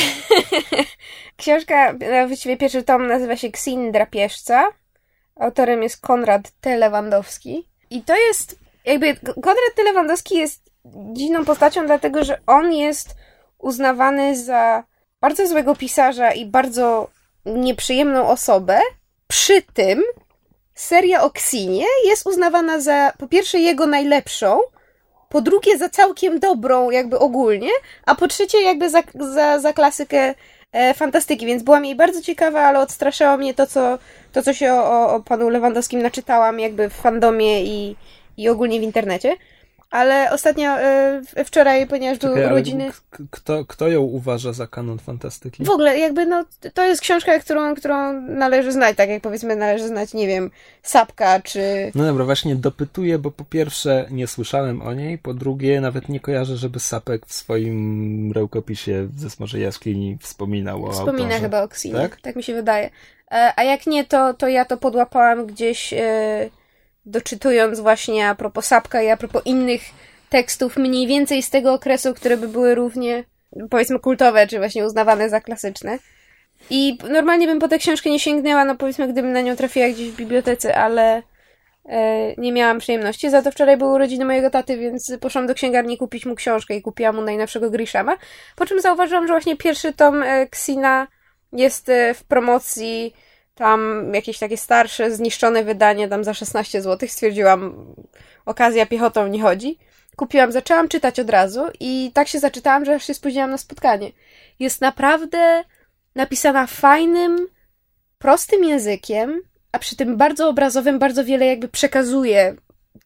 [1.36, 4.68] Książka, a właściwie pierwszy tom nazywa się Ksin Drapieżca.
[5.36, 6.76] Autorem jest Konrad T.
[6.76, 7.68] Lewandowski.
[7.90, 9.82] I to jest, jakby, Konrad T.
[9.82, 10.70] Lewandowski jest
[11.12, 13.16] dziwną postacią, dlatego że on jest
[13.58, 14.84] uznawany za
[15.20, 17.10] bardzo złego pisarza i bardzo
[17.46, 18.80] nieprzyjemną osobę.
[19.26, 20.02] Przy tym
[20.76, 24.60] seria o Ksinie jest uznawana za, po pierwsze, jego najlepszą,
[25.28, 27.70] po drugie, za całkiem dobrą, jakby ogólnie,
[28.06, 30.34] a po trzecie, jakby za, za, za klasykę
[30.72, 33.98] e, fantastyki, więc byłam jej bardzo ciekawa, ale odstraszało mnie to, co,
[34.32, 37.96] to, co się o, o, o panu Lewandowskim naczytałam, jakby w fandomie i,
[38.36, 39.36] i ogólnie w internecie.
[39.90, 42.90] Ale ostatnio, e, wczoraj, ponieważ były Czekaj, urodziny.
[43.30, 45.64] Kto, kto ją uważa za kanon fantastyki?
[45.64, 49.88] W ogóle, jakby, no, to jest książka, którą, którą należy znać, tak jak powiedzmy, należy
[49.88, 50.50] znać, nie wiem,
[50.82, 51.92] Sapka, czy.
[51.94, 56.20] No dobra, właśnie dopytuję, bo po pierwsze nie słyszałem o niej, po drugie nawet nie
[56.20, 61.40] kojarzę, żeby Sapek w swoim rękopisie ze Smoczej Jaskini wspominał o Wspomina autorze.
[61.40, 61.94] chyba o Ksinie.
[61.94, 62.20] Tak?
[62.20, 62.36] Tak?
[62.36, 62.90] mi się wydaje.
[63.32, 66.50] E, A jak nie, to, to ja to podłapałam gdzieś e,
[67.06, 69.82] doczytując właśnie a propos Sapka i a propos innych
[70.30, 73.24] tekstów mniej więcej z tego okresu, które by były równie
[73.70, 75.98] powiedzmy kultowe, czy właśnie uznawane za klasyczne.
[76.70, 80.10] I normalnie bym po tę książkę nie sięgnęła, no powiedzmy, gdybym na nią trafiła gdzieś
[80.10, 81.22] w bibliotece, ale
[81.84, 83.30] e, nie miałam przyjemności.
[83.30, 86.82] Za to wczoraj były urodziny mojego taty, więc poszłam do księgarni kupić mu książkę i
[86.82, 88.16] kupiłam mu najnowszego Grishama.
[88.56, 91.06] Po czym zauważyłam, że właśnie pierwszy tom e, Xina
[91.52, 93.14] jest e, w promocji,
[93.56, 97.08] tam jakieś takie starsze, zniszczone wydanie, tam za 16 zł.
[97.08, 97.86] Stwierdziłam,
[98.46, 99.78] okazja piechotą nie chodzi.
[100.16, 104.12] Kupiłam, zaczęłam czytać od razu i tak się zaczytałam, że aż się spóźniłam na spotkanie.
[104.58, 105.64] Jest naprawdę
[106.14, 107.46] napisana fajnym,
[108.18, 109.40] prostym językiem,
[109.72, 112.56] a przy tym bardzo obrazowym, bardzo wiele jakby przekazuje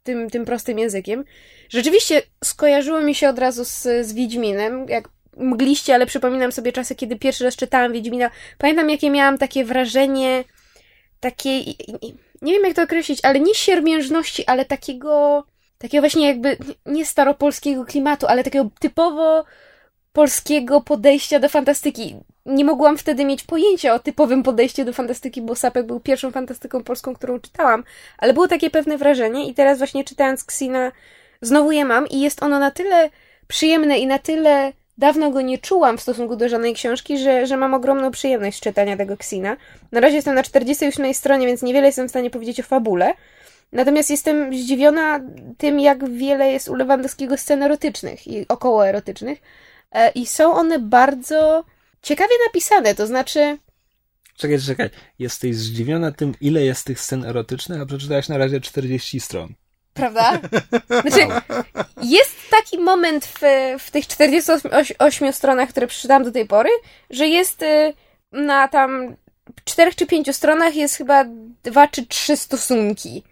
[0.03, 1.24] tym, tym prostym językiem.
[1.68, 6.94] Rzeczywiście skojarzyło mi się od razu z, z Wiedźminem, jak mgliście, ale przypominam sobie czasy,
[6.94, 8.30] kiedy pierwszy raz czytałam Wiedźmina.
[8.58, 10.44] Pamiętam, jakie miałam takie wrażenie
[11.20, 11.76] takiej,
[12.42, 15.44] nie wiem jak to określić, ale nie siermiężności, ale takiego,
[15.78, 16.56] takiego właśnie jakby,
[16.86, 19.44] nie staropolskiego klimatu, ale takiego typowo
[20.12, 22.16] polskiego podejścia do fantastyki.
[22.46, 26.84] Nie mogłam wtedy mieć pojęcia o typowym podejściu do fantastyki, bo Sapek był pierwszą fantastyką
[26.84, 27.84] polską, którą czytałam,
[28.18, 30.92] ale było takie pewne wrażenie i teraz właśnie czytając Xina
[31.42, 33.10] znowu je mam i jest ono na tyle
[33.46, 37.57] przyjemne i na tyle dawno go nie czułam w stosunku do żadnej książki, że, że
[37.57, 39.57] mam ogromną przyjemność czytania tego Xina.
[39.92, 43.14] Na razie jestem na 48 stronie, więc niewiele jestem w stanie powiedzieć o fabule.
[43.72, 45.20] Natomiast jestem zdziwiona
[45.59, 49.38] tym, jak wiele jest u Lewandowskiego scen erotycznych i okołoerotycznych.
[49.92, 51.64] E, I są one bardzo
[52.03, 53.59] ciekawie napisane, to znaczy...
[54.36, 54.90] Czekaj, czekaj.
[55.18, 59.55] Jesteś zdziwiona tym, ile jest tych scen erotycznych, a przeczytałaś na razie 40 stron.
[59.95, 60.38] Prawda?
[60.88, 61.26] Znaczy,
[62.03, 63.41] jest taki moment w,
[63.78, 66.70] w tych 48 stronach, które przeczytałam do tej pory,
[67.11, 67.95] że jest y,
[68.32, 69.16] na tam
[69.64, 71.24] czterech czy pięciu stronach jest chyba
[71.62, 73.22] dwa czy trzy stosunki.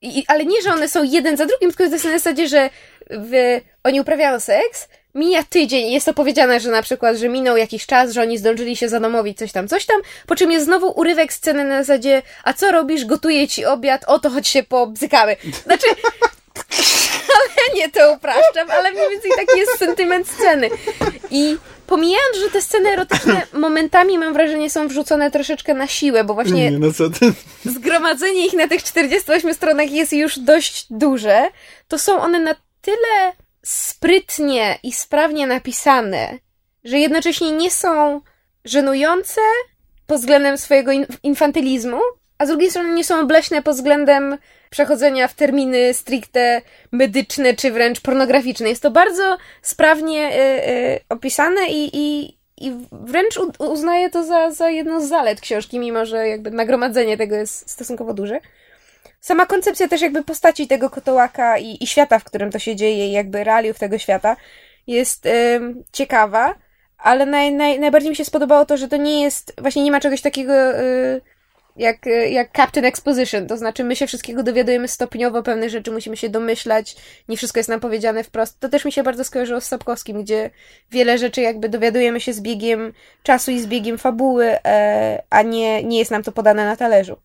[0.00, 2.70] I, ale nie, że one są jeden za drugim, tylko to jest na zasadzie, że
[3.10, 8.12] w, oni uprawiają seks, mija tydzień jest opowiedziane, że na przykład, że minął jakiś czas,
[8.12, 11.64] że oni zdążyli się zadomowić, coś tam, coś tam, po czym jest znowu urywek sceny
[11.64, 15.36] na zasadzie, a co robisz, gotuję ci obiad, oto chodź się pobzykamy.
[15.64, 15.86] Znaczy,
[17.34, 20.70] ale nie to upraszczam, ale mniej więcej taki jest sentyment sceny.
[21.30, 21.56] I
[21.86, 26.70] pomijając, że te sceny erotyczne momentami mam wrażenie są wrzucone troszeczkę na siłę, bo właśnie
[26.70, 26.88] Nie, no
[27.64, 31.48] zgromadzenie ich na tych 48 stronach jest już dość duże,
[31.88, 33.32] to są one na tyle
[33.68, 36.38] sprytnie i sprawnie napisane,
[36.84, 38.20] że jednocześnie nie są
[38.64, 39.40] żenujące
[40.06, 42.00] pod względem swojego in- infantylizmu,
[42.38, 44.38] a z drugiej strony nie są obleśne pod względem
[44.70, 46.62] przechodzenia w terminy stricte
[46.92, 48.68] medyczne czy wręcz pornograficzne.
[48.68, 54.70] Jest to bardzo sprawnie y, y, opisane i, i, i wręcz uznaję to za, za
[54.70, 58.40] jedną z zalet książki, mimo że jakby nagromadzenie tego jest stosunkowo duże.
[59.28, 63.08] Sama koncepcja też jakby postaci tego kotołaka i, i świata, w którym to się dzieje
[63.08, 64.36] i jakby realiów tego świata
[64.86, 66.54] jest ym, ciekawa,
[66.98, 70.00] ale naj, naj, najbardziej mi się spodobało to, że to nie jest, właśnie nie ma
[70.00, 71.20] czegoś takiego y,
[71.76, 76.16] jak, y, jak Captain Exposition, to znaczy my się wszystkiego dowiadujemy stopniowo, pewne rzeczy musimy
[76.16, 76.96] się domyślać,
[77.28, 78.60] nie wszystko jest nam powiedziane wprost.
[78.60, 80.50] To też mi się bardzo skojarzyło z Sapkowskim, gdzie
[80.90, 85.84] wiele rzeczy jakby dowiadujemy się z biegiem czasu i z biegiem fabuły, e, a nie,
[85.84, 87.16] nie jest nam to podane na talerzu.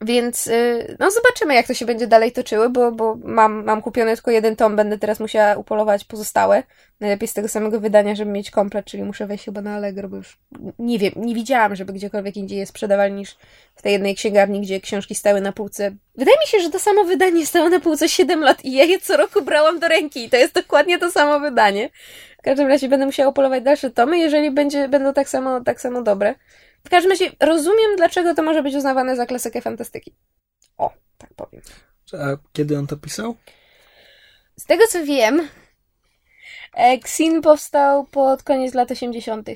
[0.00, 4.14] Więc y, no zobaczymy, jak to się będzie dalej toczyło, bo, bo mam, mam kupiony
[4.14, 6.62] tylko jeden tom, będę teraz musiała upolować pozostałe.
[7.00, 10.16] Najlepiej z tego samego wydania, żeby mieć komplet, czyli muszę wejść chyba na Allegro, bo
[10.16, 10.38] już
[10.78, 13.36] nie wiem, nie widziałam, żeby gdziekolwiek indziej je sprzedawali niż
[13.74, 15.90] w tej jednej księgarni, gdzie książki stały na półce.
[16.16, 18.98] Wydaje mi się, że to samo wydanie stało na półce 7 lat i ja je
[18.98, 21.90] co roku brałam do ręki i to jest dokładnie to samo wydanie.
[22.38, 26.02] W każdym razie będę musiała upolować dalsze tomy, jeżeli będzie, będą tak samo, tak samo
[26.02, 26.34] dobre.
[26.86, 30.14] W każdym razie rozumiem, dlaczego to może być uznawane za klasykę fantastyki.
[30.78, 31.62] O, tak powiem.
[32.12, 33.34] A kiedy on to pisał?
[34.56, 35.48] Z tego co wiem,
[36.74, 39.48] e, Xin powstał pod koniec lat 80.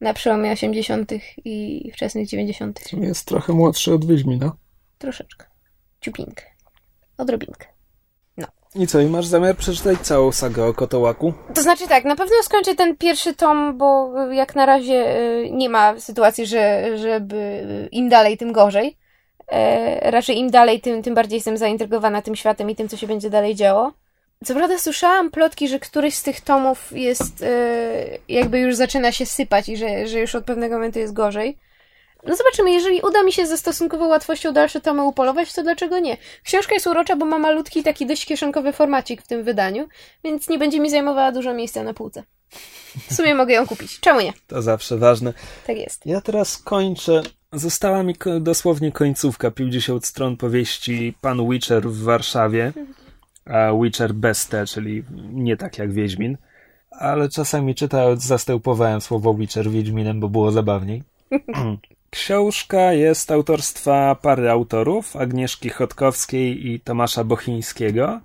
[0.00, 1.12] Na przełomie 80.
[1.44, 2.92] i wczesnych 90.
[2.92, 4.56] Jest trochę młodszy od Wiedźmina.
[4.98, 5.46] Troszeczkę.
[6.00, 6.44] Ciupinkę.
[7.16, 7.66] Odrobinkę.
[8.74, 11.32] I co, i masz zamiar przeczytać całą sagę o Kotołaku?
[11.54, 15.68] To znaczy tak, na pewno skończę ten pierwszy tom, bo jak na razie y, nie
[15.68, 18.96] ma sytuacji, że, żeby im dalej, tym gorzej.
[19.48, 23.06] E, raczej im dalej, tym, tym bardziej jestem zaintrygowana tym światem i tym, co się
[23.06, 23.92] będzie dalej działo.
[24.44, 27.48] Co prawda słyszałam plotki, że któryś z tych tomów jest e,
[28.28, 31.58] jakby już zaczyna się sypać i że, że już od pewnego momentu jest gorzej.
[32.26, 36.16] No zobaczymy, jeżeli uda mi się ze stosunkowo łatwością dalsze tomy upolować, to dlaczego nie?
[36.44, 39.88] Książka jest urocza, bo ma malutki, taki dość kieszonkowy formacik w tym wydaniu,
[40.24, 42.22] więc nie będzie mi zajmowała dużo miejsca na półce.
[43.10, 44.00] W sumie mogę ją kupić.
[44.00, 44.32] Czemu nie?
[44.46, 45.32] To zawsze ważne.
[45.66, 46.06] Tak jest.
[46.06, 47.22] Ja teraz kończę.
[47.52, 52.72] Została mi dosłownie końcówka 50 stron powieści Pan Witcher w Warszawie.
[53.44, 56.36] A Witcher bez T, czyli nie tak jak Wiedźmin.
[56.90, 61.02] Ale czasami czytając zastępowałem słowo Witcher Wiedźminem, bo było zabawniej.
[62.10, 68.20] Książka jest autorstwa pary autorów, Agnieszki Chodkowskiej i Tomasza Bochińskiego.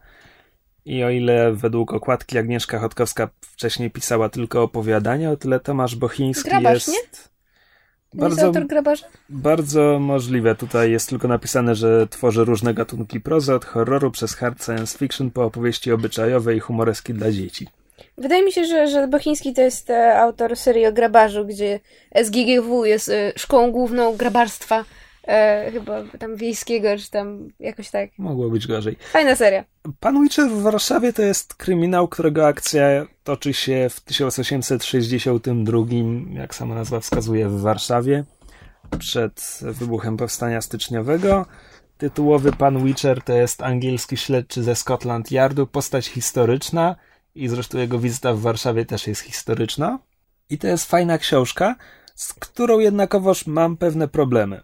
[0.85, 6.49] I o ile według okładki Agnieszka Chodkowska wcześniej pisała tylko opowiadania, o tyle Tomasz Bochiński
[6.49, 6.87] Grabarz, jest...
[6.87, 6.93] nie?
[6.95, 7.29] Jest
[8.13, 8.51] Bardzo,
[9.29, 10.55] bardzo możliwe.
[10.55, 15.31] Tutaj jest tylko napisane, że tworzy różne gatunki prozy, od horroru przez hard science fiction
[15.31, 17.67] po opowieści obyczajowe i humoreski dla dzieci.
[18.17, 21.79] Wydaje mi się, że, że Bochiński to jest e, autor serii o grabarzu, gdzie
[22.23, 24.85] SGGW jest e, szkołą główną grabarstwa,
[25.27, 28.09] e, chyba tam wiejskiego, czy tam jakoś tak.
[28.17, 28.95] Mogło być gorzej.
[29.11, 29.63] Fajna seria.
[29.99, 32.83] Pan Witcher w Warszawie to jest kryminał, którego akcja
[33.23, 35.79] toczy się w 1862,
[36.33, 38.23] jak sama nazwa wskazuje, w Warszawie,
[38.99, 41.45] przed wybuchem powstania styczniowego.
[41.97, 46.95] Tytułowy Pan Witcher to jest angielski śledczy ze Scotland Yardu, postać historyczna
[47.35, 49.99] i zresztą jego wizyta w Warszawie też jest historyczna.
[50.49, 51.75] I to jest fajna książka,
[52.15, 54.61] z którą jednakowoż mam pewne problemy.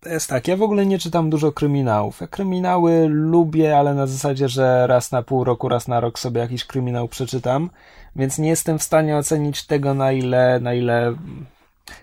[0.00, 2.20] To jest tak, ja w ogóle nie czytam dużo kryminałów.
[2.20, 6.40] Ja kryminały lubię, ale na zasadzie, że raz na pół roku, raz na rok sobie
[6.40, 7.70] jakiś kryminał przeczytam,
[8.16, 11.14] więc nie jestem w stanie ocenić tego, na ile, na ile,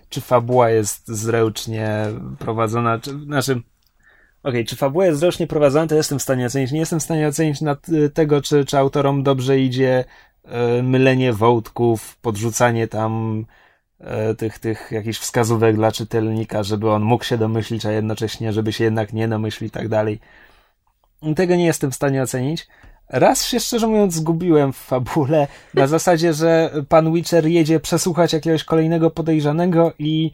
[0.08, 2.06] czy fabuła jest zręcznie
[2.38, 3.62] prowadzona, czy, znaczy,
[4.44, 6.72] okej, czy fabuła jest zręcznie prowadzona, to jestem w stanie ocenić.
[6.72, 10.04] Nie jestem w stanie ocenić nad, tego, czy, czy autorom dobrze idzie
[10.44, 13.44] e, mylenie wątków, podrzucanie tam
[14.00, 18.72] e, tych, tych jakichś wskazówek dla czytelnika, żeby on mógł się domyślić, a jednocześnie, żeby
[18.72, 20.20] się jednak nie domyślił i tak dalej.
[21.36, 22.66] Tego nie jestem w stanie ocenić.
[23.08, 28.64] Raz się szczerze mówiąc zgubiłem w fabule na zasadzie, że pan Witcher jedzie przesłuchać jakiegoś
[28.64, 30.30] kolejnego podejrzanego i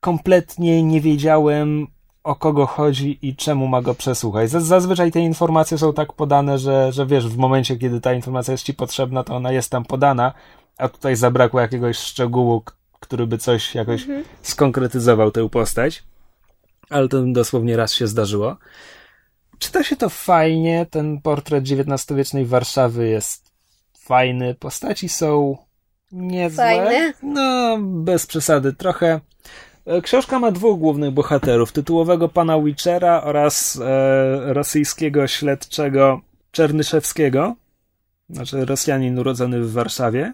[0.00, 1.86] kompletnie nie wiedziałem
[2.30, 4.50] o kogo chodzi i czemu ma go przesłuchać.
[4.50, 8.64] Zazwyczaj te informacje są tak podane, że, że wiesz, w momencie, kiedy ta informacja jest
[8.64, 10.32] ci potrzebna, to ona jest tam podana,
[10.78, 12.62] a tutaj zabrakło jakiegoś szczegółu,
[13.00, 14.24] który by coś jakoś mhm.
[14.42, 16.02] skonkretyzował tę postać.
[16.90, 18.56] Ale to dosłownie raz się zdarzyło.
[19.58, 23.50] Czyta się to fajnie, ten portret XIX-wiecznej Warszawy jest
[23.98, 25.56] fajny, postaci są
[26.12, 26.64] niezłe.
[26.64, 27.12] Fajne?
[27.22, 29.20] No, bez przesady, trochę
[30.02, 36.20] książka ma dwóch głównych bohaterów: tytułowego pana Witchera oraz e, rosyjskiego śledczego
[36.50, 37.56] Czernyszewskiego,
[38.30, 40.32] znaczy Rosjanin urodzony w Warszawie.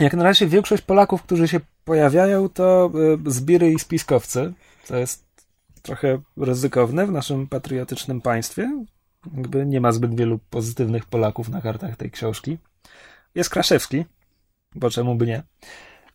[0.00, 2.90] Jak na razie większość Polaków, którzy się pojawiają, to
[3.26, 4.52] e, zbiry i spiskowcy.
[4.88, 5.24] To jest
[5.82, 8.84] trochę ryzykowne w naszym patriotycznym państwie.
[9.36, 12.58] Jakby nie ma zbyt wielu pozytywnych Polaków na kartach tej książki.
[13.34, 14.04] Jest Kraszewski,
[14.74, 15.42] bo czemu by nie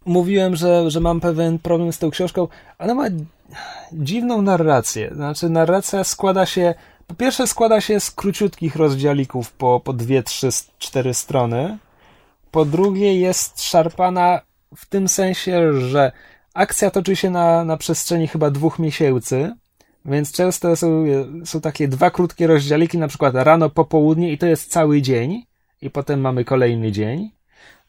[0.05, 2.47] mówiłem, że, że mam pewien problem z tą książką.
[2.79, 3.05] Ona ma
[3.93, 5.11] dziwną narrację.
[5.15, 6.73] Znaczy, narracja składa się.
[7.07, 11.77] Po pierwsze, składa się z króciutkich rozdziałików po, po dwie, trzy, cztery strony.
[12.51, 14.41] Po drugie, jest szarpana
[14.75, 16.11] w tym sensie, że
[16.53, 19.55] akcja toczy się na, na przestrzeni chyba dwóch miesięcy.
[20.05, 21.05] Więc często są,
[21.45, 25.43] są takie dwa krótkie rozdziałiki, na przykład rano, popołudnie i to jest cały dzień.
[25.81, 27.38] I potem mamy kolejny dzień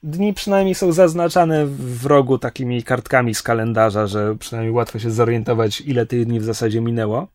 [0.03, 5.81] dni przynajmniej są zaznaczane w rogu takimi kartkami z kalendarza, że przynajmniej łatwo się zorientować,
[5.81, 7.29] ile tych dni w zasadzie minęło.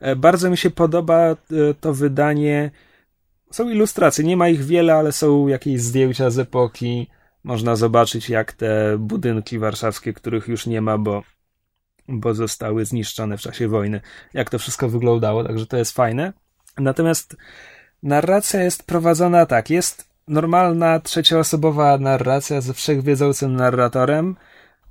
[0.00, 1.36] E, bardzo mi się podoba e,
[1.80, 2.70] to wydanie.
[3.50, 7.06] Są ilustracje, nie ma ich wiele, ale są jakieś zdjęcia z epoki.
[7.44, 11.22] Można zobaczyć, jak te budynki warszawskie, których już nie ma, bo,
[12.08, 14.00] bo zostały zniszczone w czasie wojny,
[14.34, 16.32] jak to wszystko wyglądało, także to jest fajne.
[16.78, 17.36] Natomiast
[18.02, 24.36] narracja jest prowadzona tak, jest normalna trzecioosobowa narracja ze wszechwiedzącym narratorem,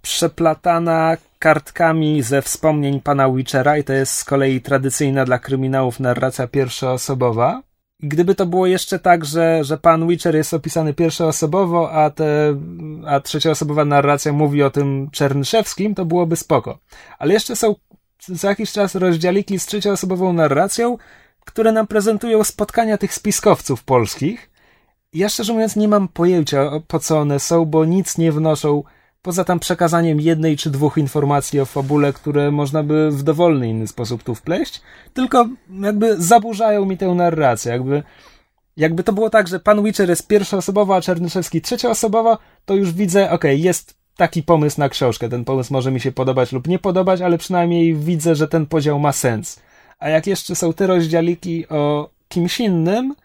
[0.02, 6.48] przeplatana kartkami ze wspomnień pana Witchera i to jest z kolei tradycyjna dla kryminałów narracja
[6.48, 7.64] pierwszoosobowa.
[8.00, 12.56] Gdyby to było jeszcze tak, że, że pan Witcher jest opisany pierwszoosobowo, a, te,
[13.08, 16.80] a trzecioosobowa narracja mówi o tym Czernyszewskim, to byłoby spoko.
[17.20, 17.76] Ale jeszcze są
[18.28, 20.98] za jakiś czas rozdziałiki z trzecioosobową narracją,
[21.46, 24.51] które nam prezentują spotkania tych spiskowców polskich
[25.14, 28.84] ja szczerze mówiąc nie mam pojęcia po co one są, bo nic nie wnoszą
[29.22, 33.88] poza tam przekazaniem jednej czy dwóch informacji o fabule, które można by w dowolny inny
[33.88, 34.82] sposób tu wpleść,
[35.14, 35.48] tylko
[35.82, 38.04] jakby zaburzają mi tę narrację, jakby
[38.78, 43.26] jakby to było tak, że pan Witcher jest pierwszoosobowa, a Czernyszewski trzecioosobowa, to już widzę,
[43.26, 45.30] okej, okay, jest taki pomysł na książkę.
[45.30, 49.00] Ten pomysł może mi się podobać lub nie podobać, ale przynajmniej widzę, że ten podział
[49.00, 49.60] ma sens.
[50.00, 53.16] A jak jeszcze są te rozdziałiki o kimś innym,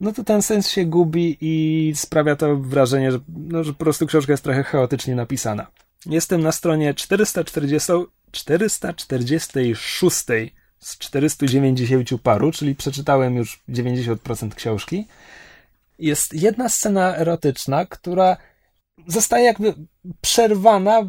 [0.00, 4.06] no to ten sens się gubi i sprawia to wrażenie, że, no, że po prostu
[4.06, 5.66] książka jest trochę chaotycznie napisana.
[6.06, 7.92] Jestem na stronie 440,
[8.32, 10.24] 446
[10.78, 15.06] z 490 paru, czyli przeczytałem już 90% książki.
[15.98, 18.36] Jest jedna scena erotyczna, która
[19.06, 19.74] zostaje jakby
[20.20, 21.02] przerwana,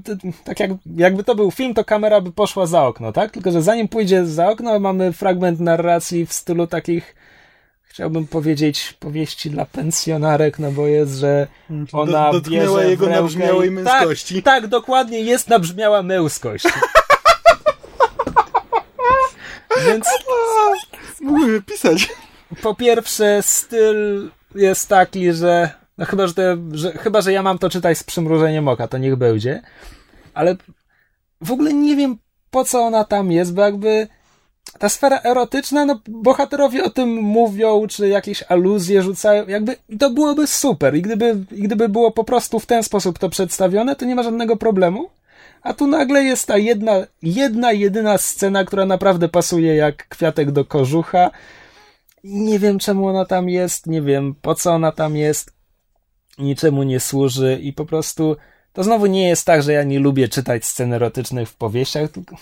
[0.43, 3.31] tak jak, jakby to był film, to kamera by poszła za okno, tak?
[3.31, 7.15] Tylko, że zanim pójdzie za okno, mamy fragment narracji w stylu takich
[7.96, 11.48] chciałbym powiedzieć powieści dla pensjonarek, no bo jest, że
[11.91, 14.43] ona Do, dotknęła jego nabrzmiałej męskości.
[14.43, 16.66] Tak, tak, dokładnie, jest nabrzmiała męskość.
[19.88, 20.08] Więc
[21.22, 22.10] mógłbym pisać.
[22.62, 27.58] Po pierwsze, styl jest taki, że no chyba, że, te, że, chyba, że ja mam
[27.58, 29.62] to czytać z przymrużeniem oka, to niech będzie.
[30.34, 30.56] Ale
[31.41, 32.18] w ogóle nie wiem,
[32.52, 34.08] po co ona tam jest, bo jakby
[34.80, 40.47] ta sfera erotyczna, no bohaterowie o tym mówią, czy jakieś aluzje rzucają, jakby to byłoby
[40.47, 44.16] super i gdyby, i gdyby było po prostu w ten sposób to przedstawione, to nie
[44.16, 45.09] ma żadnego problemu.
[45.62, 50.66] A tu nagle jest ta jedna, jedna, jedyna scena, która naprawdę pasuje jak kwiatek do
[50.66, 51.32] kożucha.
[52.24, 55.51] Nie wiem czemu ona tam jest, nie wiem po co ona tam jest,
[56.37, 58.36] niczemu nie służy i po prostu
[58.74, 62.36] to znowu nie jest tak, że ja nie lubię czytać scen erotycznych w powieściach, tylko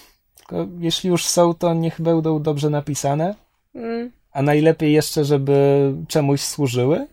[0.48, 3.36] tylko jeśli już są, to niech będą dobrze napisane.
[3.76, 4.12] Mm.
[4.32, 7.08] A najlepiej jeszcze, żeby czemuś służyły.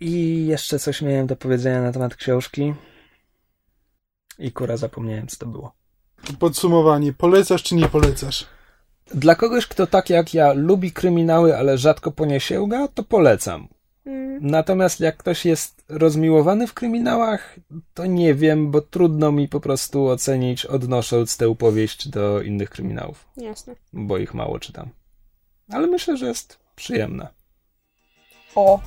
[0.00, 2.74] I jeszcze coś miałem do powiedzenia na temat książki.
[4.38, 5.72] I kura zapomniałem, co to było.
[6.38, 7.12] Podsumowanie.
[7.12, 8.46] Polecasz czy nie polecasz?
[9.14, 13.68] Dla kogoś, kto tak jak ja lubi kryminały, ale rzadko po nie sięga, to polecam.
[14.06, 14.38] Mm.
[14.42, 17.56] Natomiast jak ktoś jest rozmiłowany w kryminałach,
[17.94, 23.28] to nie wiem, bo trudno mi po prostu ocenić, odnosząc tę powieść do innych kryminałów.
[23.36, 23.76] Jasne.
[23.92, 24.88] Bo ich mało czytam.
[25.72, 27.28] Ale myślę, że jest przyjemna.
[28.54, 28.80] O!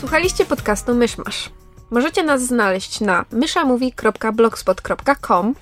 [0.00, 1.50] Słuchaliście podcastu Myszmasz.
[1.90, 5.54] Możecie nas znaleźć na myszamovie.blogspot.com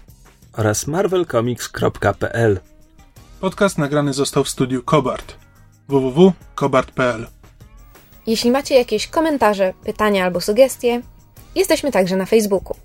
[0.52, 2.60] oraz marvelcomics.pl.
[3.40, 5.34] Podcast nagrany został w studiu Kobart.
[5.88, 7.26] www.kobart.pl
[8.26, 11.02] Jeśli macie jakieś komentarze, pytania albo sugestie,
[11.54, 12.76] jesteśmy także na Facebooku.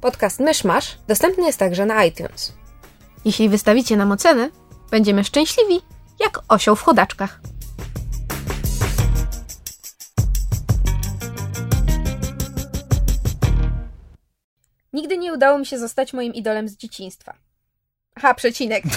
[0.00, 2.52] Podcast Myszmasz dostępny jest także na iTunes.
[3.24, 4.50] Jeśli wystawicie nam ocenę,
[4.90, 5.80] będziemy szczęśliwi
[6.20, 7.40] jak osioł w chodaczkach.
[14.92, 17.45] Nigdy nie udało mi się zostać moim idolem z dzieciństwa.
[18.16, 18.84] Aha, przecinek.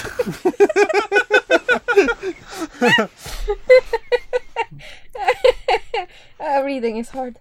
[6.40, 7.38] uh, reading is hard.